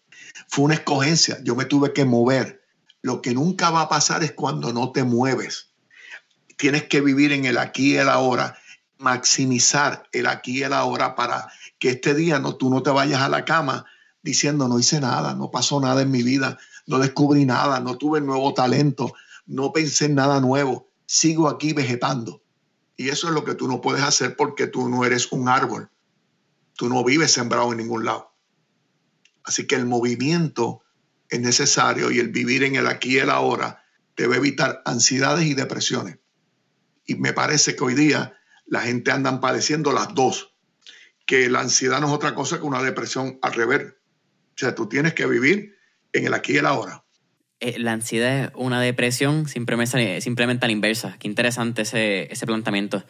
[0.48, 2.64] Fue una escogencia, yo me tuve que mover.
[3.02, 5.68] Lo que nunca va a pasar es cuando no te mueves.
[6.56, 8.56] Tienes que vivir en el aquí y el ahora,
[8.96, 13.20] maximizar el aquí y el ahora para que este día no, tú no te vayas
[13.20, 13.84] a la cama
[14.22, 16.56] diciendo, no hice nada, no pasó nada en mi vida,
[16.86, 19.12] no descubrí nada, no tuve nuevo talento,
[19.44, 22.40] no pensé en nada nuevo, sigo aquí vegetando.
[22.96, 25.90] Y eso es lo que tú no puedes hacer porque tú no eres un árbol,
[26.78, 28.32] tú no vives sembrado en ningún lado.
[29.42, 30.84] Así que el movimiento
[31.28, 33.82] es necesario y el vivir en el aquí y el ahora
[34.16, 36.18] debe evitar ansiedades y depresiones.
[37.04, 40.54] Y me parece que hoy día la gente anda padeciendo las dos,
[41.26, 43.94] que la ansiedad no es otra cosa que una depresión al revés.
[44.54, 45.74] O sea, tú tienes que vivir
[46.12, 47.04] en el aquí y el ahora.
[47.58, 51.16] Eh, la ansiedad es una depresión simplemente, simplemente a la inversa.
[51.18, 53.04] Qué interesante ese, ese planteamiento.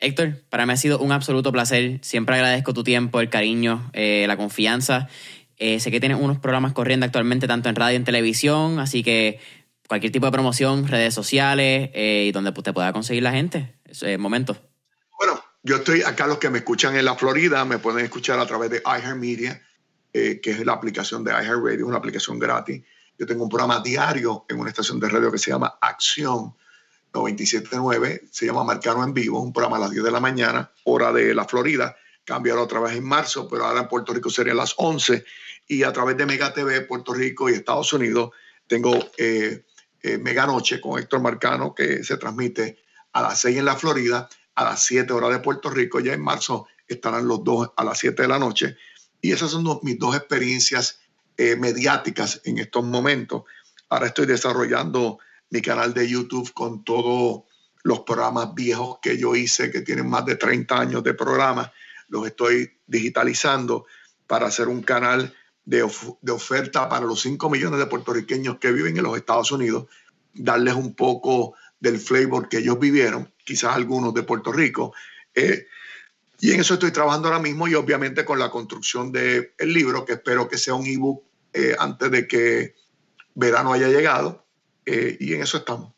[0.00, 1.98] Héctor, para mí ha sido un absoluto placer.
[2.02, 5.08] Siempre agradezco tu tiempo, el cariño, eh, la confianza.
[5.56, 9.02] Eh, sé que tienes unos programas corriendo actualmente tanto en radio y en televisión, así
[9.02, 9.40] que
[9.86, 13.74] cualquier tipo de promoción, redes sociales y donde te pueda conseguir la gente.
[13.84, 14.56] Es momento.
[15.18, 18.46] Bueno, yo estoy acá, los que me escuchan en la Florida me pueden escuchar a
[18.46, 19.60] través de iHeartMedia
[20.12, 22.82] eh, que es la aplicación de iHeartRadio, una aplicación gratis.
[23.16, 26.56] Yo tengo un programa diario en una estación de radio que se llama Acción
[27.12, 31.12] 979, se llama Marcano en Vivo, un programa a las 10 de la mañana, hora
[31.12, 31.96] de la Florida.
[32.24, 35.24] Cambiará otra vez en marzo, pero ahora en Puerto Rico sería a las 11.
[35.66, 38.30] Y a través de Mega TV, Puerto Rico y Estados Unidos,
[38.66, 39.64] tengo eh,
[40.02, 42.78] eh, Mega Noche con Héctor Marcano, que se transmite
[43.12, 46.00] a las 6 en la Florida, a las 7 horas de Puerto Rico.
[46.00, 48.76] Ya en marzo estarán los dos a las 7 de la noche.
[49.20, 51.00] Y esas son mis dos experiencias
[51.36, 53.44] eh, mediáticas en estos momentos.
[53.88, 55.18] Ahora estoy desarrollando
[55.50, 57.42] mi canal de YouTube con todos
[57.82, 61.72] los programas viejos que yo hice, que tienen más de 30 años de programa.
[62.08, 63.86] Los estoy digitalizando
[64.26, 65.34] para hacer un canal
[65.64, 65.88] de,
[66.20, 69.86] de oferta para los 5 millones de puertorriqueños que viven en los Estados Unidos,
[70.34, 74.92] darles un poco del flavor que ellos vivieron, quizás algunos de Puerto Rico.
[75.34, 75.66] Eh,
[76.40, 80.14] y en eso estoy trabajando ahora mismo y obviamente con la construcción del libro, que
[80.14, 81.22] espero que sea un ebook
[81.52, 82.74] eh, antes de que
[83.34, 84.46] verano haya llegado.
[84.90, 85.92] Eh, y en eso estamos.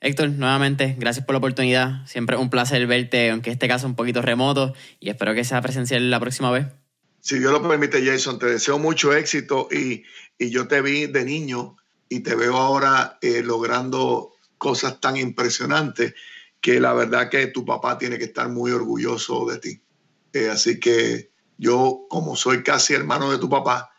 [0.00, 2.04] Héctor, nuevamente, gracias por la oportunidad.
[2.06, 6.10] Siempre un placer verte, aunque este caso un poquito remoto, y espero que sea presencial
[6.10, 6.66] la próxima vez.
[7.20, 10.04] Si Dios lo permite, Jason, te deseo mucho éxito y,
[10.36, 11.76] y yo te vi de niño
[12.08, 16.14] y te veo ahora eh, logrando cosas tan impresionantes
[16.60, 19.80] que la verdad que tu papá tiene que estar muy orgulloso de ti.
[20.32, 23.90] Eh, así que yo, como soy casi hermano de tu papá,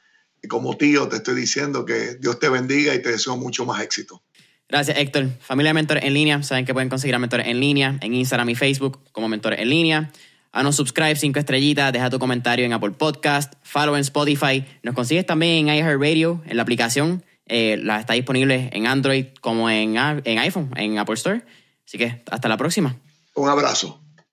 [0.46, 3.82] y como tío, te estoy diciendo que Dios te bendiga y te deseo mucho más
[3.82, 4.22] éxito.
[4.68, 5.30] Gracias, Héctor.
[5.40, 6.42] Familia de Mentores en línea.
[6.44, 9.70] Saben que pueden conseguir a Mentores en línea en Instagram y Facebook como Mentores en
[9.70, 10.12] línea.
[10.52, 14.64] A no subscribe, cinco estrellitas, deja tu comentario en Apple Podcast, follow en Spotify.
[14.84, 17.24] Nos consigues también en iHeartRadio, en la aplicación.
[17.46, 21.44] Eh, está disponible en Android como en, en iPhone, en Apple Store.
[21.86, 22.96] Así que hasta la próxima.
[23.36, 24.00] Un abrazo.